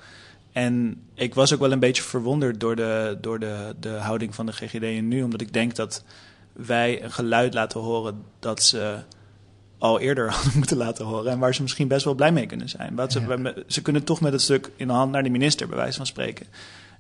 En 0.52 1.02
ik 1.14 1.36
was 1.36 1.54
ook 1.54 1.60
wel 1.60 1.72
een 1.72 1.80
beetje 1.80 2.04
verwonderd 2.04 2.60
door 2.60 2.76
de, 2.76 3.18
door 3.22 3.40
de, 3.40 3.76
de 3.80 3.90
houding 3.90 4.36
van 4.36 4.46
de 4.46 4.52
GGD 4.52 5.02
nu. 5.02 5.24
Omdat 5.24 5.42
ik 5.42 5.54
denk 5.54 5.76
dat 5.76 6.04
wij 6.66 7.04
een 7.04 7.12
geluid 7.12 7.54
laten 7.54 7.80
horen 7.80 8.24
dat 8.40 8.64
ze 8.64 8.98
al 9.78 10.00
eerder 10.00 10.32
hadden 10.34 10.52
moeten 10.58 10.78
laten 10.78 11.06
horen. 11.06 11.32
En 11.32 11.40
waar 11.40 11.56
ze 11.56 11.62
misschien 11.62 11.88
best 11.88 12.06
wel 12.06 12.14
blij 12.16 12.32
mee 12.32 12.46
kunnen 12.46 12.70
zijn. 12.70 12.96
Wat 12.96 13.12
ze, 13.12 13.22
Ja. 13.22 13.54
ze 13.68 13.82
kunnen 13.82 14.04
toch 14.04 14.22
met 14.22 14.32
het 14.32 14.42
stuk 14.42 14.72
in 14.76 14.88
de 14.88 14.94
hand 14.94 15.12
naar 15.12 15.24
de 15.24 15.30
minister, 15.30 15.68
bij 15.68 15.78
wijze 15.78 15.98
van 15.98 16.06
spreken. 16.06 16.46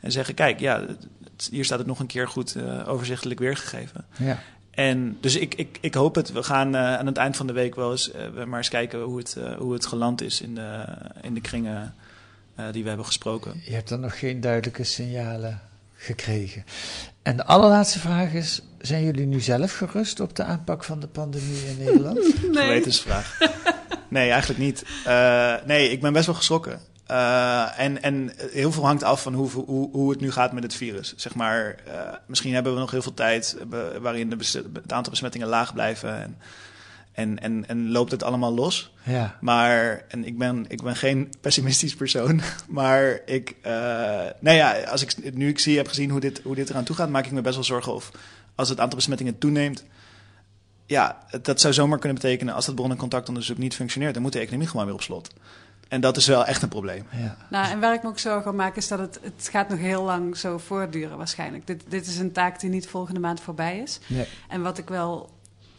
En 0.01 0.11
zeggen, 0.11 0.33
kijk, 0.33 0.59
ja, 0.59 0.79
het- 1.23 1.47
hier 1.51 1.65
staat 1.65 1.77
het 1.77 1.87
nog 1.87 1.99
een 1.99 2.05
keer 2.07 2.27
goed 2.27 2.55
eh, 2.55 2.87
overzichtelijk 2.89 3.39
weergegeven. 3.39 4.05
Ja. 4.17 4.39
En 4.71 5.17
dus 5.21 5.35
ik, 5.35 5.55
ik, 5.55 5.77
ik 5.81 5.93
hoop 5.93 6.15
het. 6.15 6.31
We 6.31 6.43
gaan 6.43 6.75
eh, 6.75 6.95
aan 6.97 7.05
het 7.05 7.17
eind 7.17 7.35
van 7.37 7.47
de 7.47 7.53
week 7.53 7.75
wel 7.75 7.91
eens, 7.91 8.11
eh, 8.11 8.43
maar 8.45 8.57
eens 8.57 8.69
kijken 8.69 9.01
hoe 9.01 9.17
het, 9.17 9.37
hoe 9.57 9.73
het 9.73 9.85
geland 9.85 10.21
is 10.21 10.41
in 10.41 10.55
de, 10.55 10.83
in 11.21 11.33
de 11.33 11.41
kringen 11.41 11.93
die 12.71 12.81
we 12.81 12.87
hebben 12.87 13.05
gesproken. 13.07 13.61
Je 13.65 13.73
hebt 13.73 13.89
dan 13.89 13.99
nog 13.99 14.19
geen 14.19 14.41
duidelijke 14.41 14.83
signalen 14.83 15.59
gekregen. 15.95 16.63
En 17.21 17.37
de 17.37 17.45
allerlaatste 17.45 17.99
vraag 17.99 18.33
is: 18.33 18.61
zijn 18.81 19.03
jullie 19.03 19.25
nu 19.25 19.39
zelf 19.39 19.73
gerust 19.73 20.19
op 20.19 20.35
de 20.35 20.43
aanpak 20.43 20.83
van 20.83 20.99
de 20.99 21.07
pandemie 21.07 21.65
in 21.65 21.77
Nederland? 21.77 22.19
Gewetensvraag. 22.51 23.37
nee, 24.07 24.29
eigenlijk 24.29 24.59
niet. 24.59 24.85
Eh, 25.05 25.53
nee, 25.65 25.91
ik 25.91 26.01
ben 26.01 26.13
best 26.13 26.25
wel 26.25 26.35
geschrokken. 26.35 26.79
Eh, 27.05 27.79
en, 27.79 28.01
en 28.01 28.31
heel 28.51 28.71
veel 28.71 28.85
hangt 28.85 29.03
af 29.03 29.21
van 29.21 29.33
hoe, 29.33 29.49
hoe, 29.49 29.89
hoe 29.91 30.09
het 30.09 30.19
nu 30.19 30.31
gaat 30.31 30.51
met 30.51 30.63
het 30.63 30.75
virus. 30.75 31.13
Zeg 31.15 31.35
maar, 31.35 31.75
eh, 31.85 31.93
misschien 32.27 32.53
hebben 32.53 32.73
we 32.73 32.79
nog 32.79 32.91
heel 32.91 33.01
veel 33.01 33.13
tijd 33.13 33.57
waarin 34.01 34.29
de 34.29 34.37
het 34.73 34.93
aantal 34.93 35.11
besmettingen 35.11 35.47
laag 35.47 35.73
blijven. 35.73 36.21
En, 36.21 36.37
en, 37.19 37.39
en, 37.39 37.67
en 37.67 37.91
loopt 37.91 38.11
het 38.11 38.23
allemaal 38.23 38.53
los. 38.53 38.93
ja. 39.03 39.37
Maar, 39.41 40.03
en 40.07 40.25
ik 40.25 40.37
ben, 40.37 40.65
ik 40.67 40.83
ben 40.83 40.95
geen 40.95 41.29
pessimistisch 41.41 41.95
persoon, 41.95 42.41
maar 42.67 43.21
ik, 43.25 43.55
eh, 43.61 43.71
nou 44.39 44.57
ja, 44.57 44.79
als 44.83 45.01
ik 45.01 45.33
nu 45.35 45.47
ik 45.47 45.59
zie, 45.59 45.77
heb 45.77 45.87
gezien 45.87 46.09
hoe 46.09 46.19
dit, 46.19 46.41
hoe 46.43 46.55
dit 46.55 46.69
eraan 46.69 46.83
toe 46.83 46.95
gaat, 46.95 47.09
maak 47.09 47.25
ik 47.25 47.31
me 47.31 47.41
best 47.41 47.55
wel 47.55 47.63
zorgen 47.63 47.93
of 47.93 48.11
als 48.59 48.69
het 48.69 48.79
aantal 48.79 48.97
besmettingen 48.97 49.37
toeneemt, 49.37 49.83
ja, 50.85 51.17
dat 51.41 51.61
zou 51.61 51.73
zomaar 51.73 51.99
kunnen 51.99 52.21
betekenen 52.21 52.53
als 52.53 52.65
dat 52.65 52.75
bron- 52.75 52.91
en 52.91 52.97
contactonderzoek 52.97 53.57
niet 53.57 53.75
functioneert, 53.75 54.13
dan 54.13 54.23
moet 54.23 54.33
de 54.33 54.39
economie 54.39 54.67
gewoon 54.67 54.85
weer 54.85 54.93
op 54.93 55.01
slot. 55.01 55.29
En 55.87 56.01
dat 56.01 56.17
is 56.17 56.27
wel 56.27 56.45
echt 56.45 56.61
een 56.61 56.69
probleem. 56.69 57.05
ja. 57.11 57.37
Nou, 57.49 57.71
en 57.71 57.79
waar 57.79 57.93
ik 57.93 58.03
me 58.03 58.09
ook 58.09 58.19
zorgen 58.19 58.51
om 58.51 58.57
maak 58.57 58.75
is 58.75 58.87
dat 58.87 58.99
het, 58.99 59.19
het 59.21 59.47
gaat 59.51 59.69
nog 59.69 59.79
heel 59.79 60.03
lang 60.03 60.37
zo 60.37 60.57
voortduren 60.57 61.17
waarschijnlijk. 61.17 61.67
Dit, 61.67 61.83
dit 61.87 62.07
is 62.07 62.17
een 62.17 62.31
taak 62.31 62.59
die 62.59 62.69
niet 62.69 62.87
volgende 62.87 63.19
maand 63.19 63.41
voorbij 63.41 63.79
is. 63.79 63.99
Nee. 64.07 64.27
En 64.47 64.61
wat 64.61 64.77
ik 64.77 64.87
wel 64.89 65.29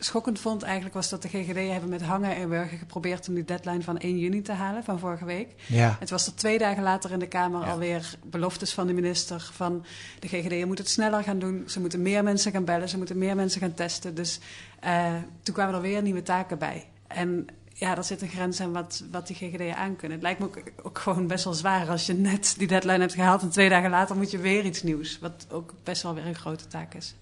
schokkend 0.03 0.39
vond 0.39 0.63
eigenlijk 0.63 0.95
was 0.95 1.09
dat 1.09 1.23
de 1.23 1.29
GGD 1.29 1.71
hebben 1.71 1.89
met 1.89 2.03
hangen 2.03 2.37
en 2.37 2.49
wurgen 2.49 2.79
geprobeerd 2.79 3.29
om 3.29 3.35
die 3.35 3.45
deadline 3.45 3.83
van 3.83 3.99
1 3.99 4.19
juni 4.19 4.43
te 4.43 4.53
halen 4.53 4.85
van 4.85 4.99
vorige 4.99 5.25
week. 5.25 5.49
Ja. 5.67 5.97
Het 6.01 6.11
was 6.11 6.27
er 6.27 6.35
twee 6.35 6.59
dagen 6.59 6.83
later 6.83 7.11
in 7.11 7.19
de 7.19 7.29
Kamer 7.29 7.61
Ja. 7.61 7.71
alweer 7.71 8.15
beloftes 8.25 8.73
van 8.73 8.87
de 8.87 8.93
minister 8.93 9.51
van 9.53 9.85
de 10.19 10.29
GGD 10.29 10.65
moet 10.67 10.79
het 10.79 10.89
sneller 10.89 11.23
gaan 11.23 11.39
doen. 11.39 11.65
Ze 11.67 11.81
moeten 11.81 12.03
meer 12.03 12.23
mensen 12.25 12.53
gaan 12.53 12.65
bellen, 12.65 12.89
ze 12.89 12.97
moeten 12.97 13.19
meer 13.19 13.37
mensen 13.37 13.61
gaan 13.61 13.75
testen. 13.75 14.15
Dus 14.15 14.39
eh, 14.81 15.15
toen 15.43 15.55
kwamen 15.55 15.75
er 15.75 15.81
weer 15.81 16.03
nieuwe 16.03 16.23
taken 16.23 16.59
bij. 16.59 16.87
En 17.07 17.47
ja, 17.75 17.97
er 17.97 18.05
zit 18.05 18.23
een 18.23 18.29
grens 18.29 18.61
aan 18.61 18.73
wat, 18.73 19.03
wat 19.11 19.27
die 19.27 19.37
GGD'en 19.37 19.77
aankunnen. 19.77 20.19
Het 20.19 20.23
lijkt 20.23 20.39
me 20.39 20.47
ook, 20.47 20.63
ook 20.83 20.99
gewoon 20.99 21.27
best 21.27 21.45
wel 21.45 21.55
zwaar 21.55 21.89
als 21.89 22.07
je 22.07 22.15
net 22.15 22.55
die 22.59 22.67
deadline 22.67 22.99
hebt 22.99 23.15
gehaald 23.15 23.43
en 23.43 23.51
twee 23.51 23.69
dagen 23.69 23.91
later 23.91 24.17
moet 24.17 24.31
je 24.31 24.39
weer 24.39 24.65
iets 24.65 24.83
nieuws. 24.83 25.19
Wat 25.19 25.47
ook 25.51 25.75
best 25.83 26.03
wel 26.03 26.15
weer 26.15 26.27
een 26.27 26.35
grote 26.35 26.67
taak 26.67 26.95
is. 26.95 27.15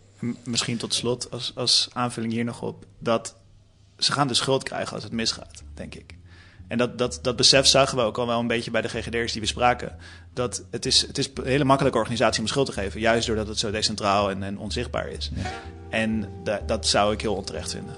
Misschien 0.45 0.77
tot 0.77 0.95
slot, 0.95 1.31
als, 1.31 1.53
als 1.55 1.89
aanvulling 1.93 2.33
hier 2.33 2.45
nog 2.45 2.63
op, 2.63 2.85
dat 2.99 3.35
ze 3.99 4.13
gaan 4.13 4.29
de 4.29 4.35
schuld 4.35 4.63
krijgen 4.63 4.95
als 4.95 5.03
het 5.03 5.13
misgaat, 5.13 5.63
denk 5.75 5.95
ik. 5.95 6.17
En 6.69 6.79
dat, 6.79 6.99
dat, 6.99 7.19
dat 7.23 7.37
besef 7.37 7.67
zagen 7.67 7.97
we 7.97 8.03
ook 8.03 8.19
al 8.19 8.27
wel 8.27 8.41
een 8.41 8.47
beetje 8.47 8.71
bij 8.71 8.83
de 8.83 8.89
GGD'ers 8.89 9.33
die 9.33 9.41
we 9.41 9.47
spraken. 9.47 9.97
Dat 10.33 10.63
het 10.71 10.87
is, 10.87 11.07
het 11.07 11.19
is 11.19 11.31
een 11.35 11.45
hele 11.47 11.65
makkelijke 11.65 11.99
organisatie 11.99 12.41
om 12.41 12.47
schuld 12.47 12.67
te 12.67 12.73
geven. 12.73 13.01
Juist 13.01 13.27
doordat 13.27 13.49
het 13.49 13.59
zo 13.59 13.71
decentraal 13.71 14.31
en, 14.31 14.43
en 14.43 14.59
onzichtbaar 14.59 15.09
is. 15.09 15.31
Ja. 15.35 15.51
En 15.91 16.29
da- 16.45 16.63
dat 16.67 16.87
zou 16.87 17.13
ik 17.13 17.21
heel 17.21 17.35
onterecht 17.35 17.71
vinden. 17.71 17.95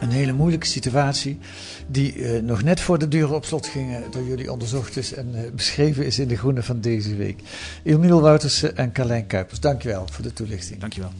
Een 0.00 0.10
hele 0.10 0.32
moeilijke 0.32 0.66
situatie 0.66 1.38
die 1.86 2.24
eh, 2.24 2.42
nog 2.42 2.62
net 2.62 2.80
voor 2.80 2.98
de 2.98 3.08
deuren 3.08 3.36
op 3.36 3.44
slot 3.44 3.66
ging 3.66 4.08
door 4.10 4.24
jullie 4.24 4.52
onderzocht 4.52 4.96
is 4.96 5.14
en 5.14 5.44
eh, 5.44 5.50
beschreven 5.50 6.06
is 6.06 6.18
in 6.18 6.28
de 6.28 6.36
Groene 6.36 6.62
van 6.62 6.80
deze 6.80 7.16
week. 7.16 7.40
Emiel 7.84 8.20
Woutersen 8.20 8.76
en 8.76 8.92
Carlijn 8.92 9.26
Kuipers, 9.26 9.60
dankjewel 9.60 10.06
voor 10.10 10.24
de 10.24 10.32
toelichting. 10.32 10.80
Dankjewel. 10.80 11.12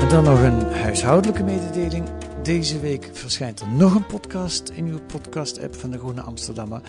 En 0.00 0.08
dan 0.08 0.24
nog 0.24 0.42
een 0.42 0.72
huishoudelijke 0.72 1.42
mededeling. 1.42 2.08
Deze 2.42 2.80
week 2.80 3.10
verschijnt 3.12 3.60
er 3.60 3.68
nog 3.68 3.94
een 3.94 4.06
podcast 4.06 4.68
in 4.68 4.86
uw 4.86 5.00
podcast-app 5.00 5.74
van 5.74 5.90
de 5.90 5.98
Groene 5.98 6.20
Amsterdammer. 6.20 6.80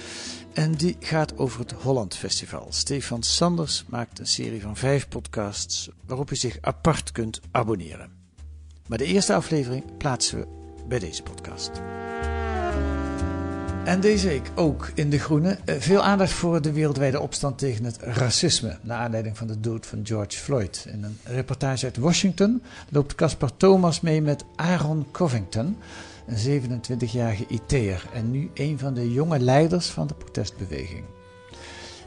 En 0.54 0.72
die 0.72 0.98
gaat 1.00 1.38
over 1.38 1.60
het 1.60 1.72
Holland 1.72 2.16
Festival. 2.16 2.68
Stefan 2.70 3.24
Sanders 3.24 3.86
maakt 3.88 4.20
een 4.20 4.28
serie 4.28 4.62
van 4.62 4.76
vijf 4.76 5.08
podcasts 5.08 5.90
waarop 6.06 6.32
u 6.32 6.36
zich 6.36 6.58
apart 6.62 7.12
kunt 7.12 7.40
abonneren. 7.52 8.12
Maar 8.88 8.98
de 8.98 9.06
eerste 9.06 9.34
aflevering 9.34 9.98
plaatsen 9.98 10.40
we 10.40 10.48
bij 10.88 11.00
deze 11.00 11.24
podcast. 11.24 11.72
En 13.90 14.00
deze 14.00 14.28
week 14.28 14.52
ook 14.56 14.92
in 14.96 15.10
De 15.10 15.20
Groene 15.20 15.58
eh, 15.66 15.76
veel 15.80 16.04
aandacht 16.04 16.32
voor 16.32 16.62
de 16.62 16.72
wereldwijde 16.72 17.20
opstand 17.20 17.58
tegen 17.58 17.84
het 17.84 17.98
racisme. 18.02 18.78
Naar 18.82 18.98
aanleiding 18.98 19.38
van 19.38 19.48
de 19.48 19.60
dood 19.60 19.86
van 19.86 20.00
George 20.04 20.38
Floyd. 20.38 20.86
In 20.90 21.04
een 21.04 21.18
reportage 21.24 21.86
uit 21.86 21.98
Washington 21.98 22.62
loopt 22.90 23.16
Caspar 23.16 23.58
Thomas 23.58 24.02
mee 24.02 24.22
met 24.22 24.46
Aaron 24.56 25.06
Covington, 25.12 25.78
een 26.28 26.62
27-jarige 26.62 27.46
IT'er 27.48 28.06
en 28.14 28.32
nu 28.32 28.50
een 28.54 28.80
van 28.80 28.94
de 28.94 29.12
jonge 29.12 29.40
leiders 29.40 29.88
van 29.88 30.08
de 30.08 30.14
protestbeweging. 30.14 31.04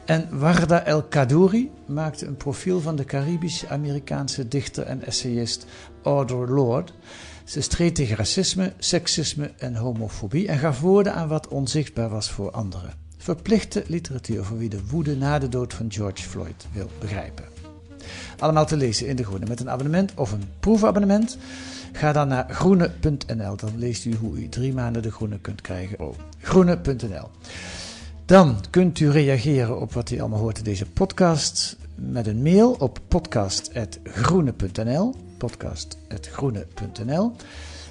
En 0.05 0.39
Warda 0.39 0.85
El 0.85 1.03
Kadouri 1.03 1.71
maakte 1.85 2.25
een 2.25 2.37
profiel 2.37 2.79
van 2.79 2.95
de 2.95 3.05
Caribisch-Amerikaanse 3.05 4.47
dichter 4.47 4.85
en 4.85 5.05
essayist 5.05 5.65
Audre 6.03 6.47
Lorde. 6.47 6.91
Ze 7.45 7.61
streed 7.61 7.95
tegen 7.95 8.15
racisme, 8.15 8.73
seksisme 8.77 9.51
en 9.57 9.75
homofobie 9.75 10.47
en 10.47 10.57
gaf 10.57 10.79
woorden 10.79 11.13
aan 11.13 11.27
wat 11.27 11.47
onzichtbaar 11.47 12.09
was 12.09 12.31
voor 12.31 12.51
anderen. 12.51 12.93
Verplichte 13.17 13.83
literatuur 13.87 14.43
voor 14.43 14.57
wie 14.57 14.69
de 14.69 14.87
woede 14.89 15.15
na 15.15 15.39
de 15.39 15.49
dood 15.49 15.73
van 15.73 15.91
George 15.91 16.23
Floyd 16.23 16.67
wil 16.71 16.89
begrijpen. 16.99 17.45
Allemaal 18.37 18.65
te 18.65 18.77
lezen 18.77 19.07
in 19.07 19.15
De 19.15 19.23
Groene 19.23 19.45
met 19.45 19.59
een 19.59 19.69
abonnement 19.69 20.13
of 20.15 20.31
een 20.31 20.43
proefabonnement. 20.59 21.37
Ga 21.91 22.11
dan 22.11 22.27
naar 22.27 22.53
groene.nl, 22.53 23.55
dan 23.55 23.77
leest 23.77 24.05
u 24.05 24.15
hoe 24.15 24.37
u 24.37 24.49
drie 24.49 24.73
maanden 24.73 25.01
De 25.01 25.11
Groene 25.11 25.39
kunt 25.39 25.61
krijgen. 25.61 25.99
Oh, 25.99 26.15
groene.nl. 26.41 27.29
Dan 28.25 28.63
kunt 28.69 28.99
u 28.99 29.09
reageren 29.09 29.81
op 29.81 29.93
wat 29.93 30.11
u 30.11 30.19
allemaal 30.19 30.39
hoort 30.39 30.57
in 30.57 30.63
deze 30.63 30.85
podcast 30.85 31.77
met 31.95 32.27
een 32.27 32.41
mail 32.41 32.71
op 32.71 32.99
podcast.groene.nl. 33.07 35.15
Podcast.groene.nl. 35.43 37.31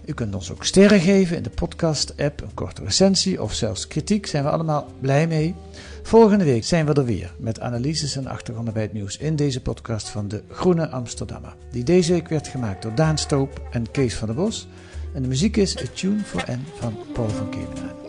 U 0.05 0.13
kunt 0.13 0.35
ons 0.35 0.53
ook 0.53 0.65
sterren 0.65 1.01
geven 1.01 1.37
in 1.37 1.43
de 1.43 1.51
podcast-app, 1.51 2.41
een 2.41 2.55
korte 2.55 2.85
recensie 2.85 3.43
of 3.43 3.55
zelfs 3.55 3.87
kritiek. 3.87 4.27
Zijn 4.27 4.45
we 4.45 4.51
allemaal 4.51 4.87
blij 5.01 5.27
mee. 5.27 5.55
Volgende 6.03 6.45
week 6.45 6.65
zijn 6.65 6.87
we 6.87 6.93
er 6.93 7.05
weer 7.05 7.35
met 7.39 7.61
analyses 7.61 8.17
en 8.17 8.27
achtergronden 8.27 8.75
bij 8.75 8.83
het 8.83 8.93
nieuws 8.93 9.17
in 9.17 9.37
deze 9.37 9.61
podcast 9.61 10.09
van 10.09 10.29
de 10.29 10.43
Groene 10.49 10.89
Amsterdammer. 10.89 11.55
Die 11.71 11.85
deze 11.85 12.13
week 12.13 12.29
werd 12.29 12.49
gemaakt 12.49 12.83
door 12.83 12.95
Daan 12.95 13.19
Stoop 13.19 13.61
en 13.71 13.91
Kees 13.91 14.15
van 14.15 14.27
der 14.27 14.37
Bos. 14.37 14.69
En 15.15 15.23
de 15.23 15.29
muziek 15.29 15.57
is 15.57 15.79
A 15.79 15.85
Tune 15.95 16.21
for 16.25 16.45
N 16.51 16.65
van 16.79 16.97
Paul 17.13 17.29
van 17.29 17.51
Kemenade. 17.51 18.01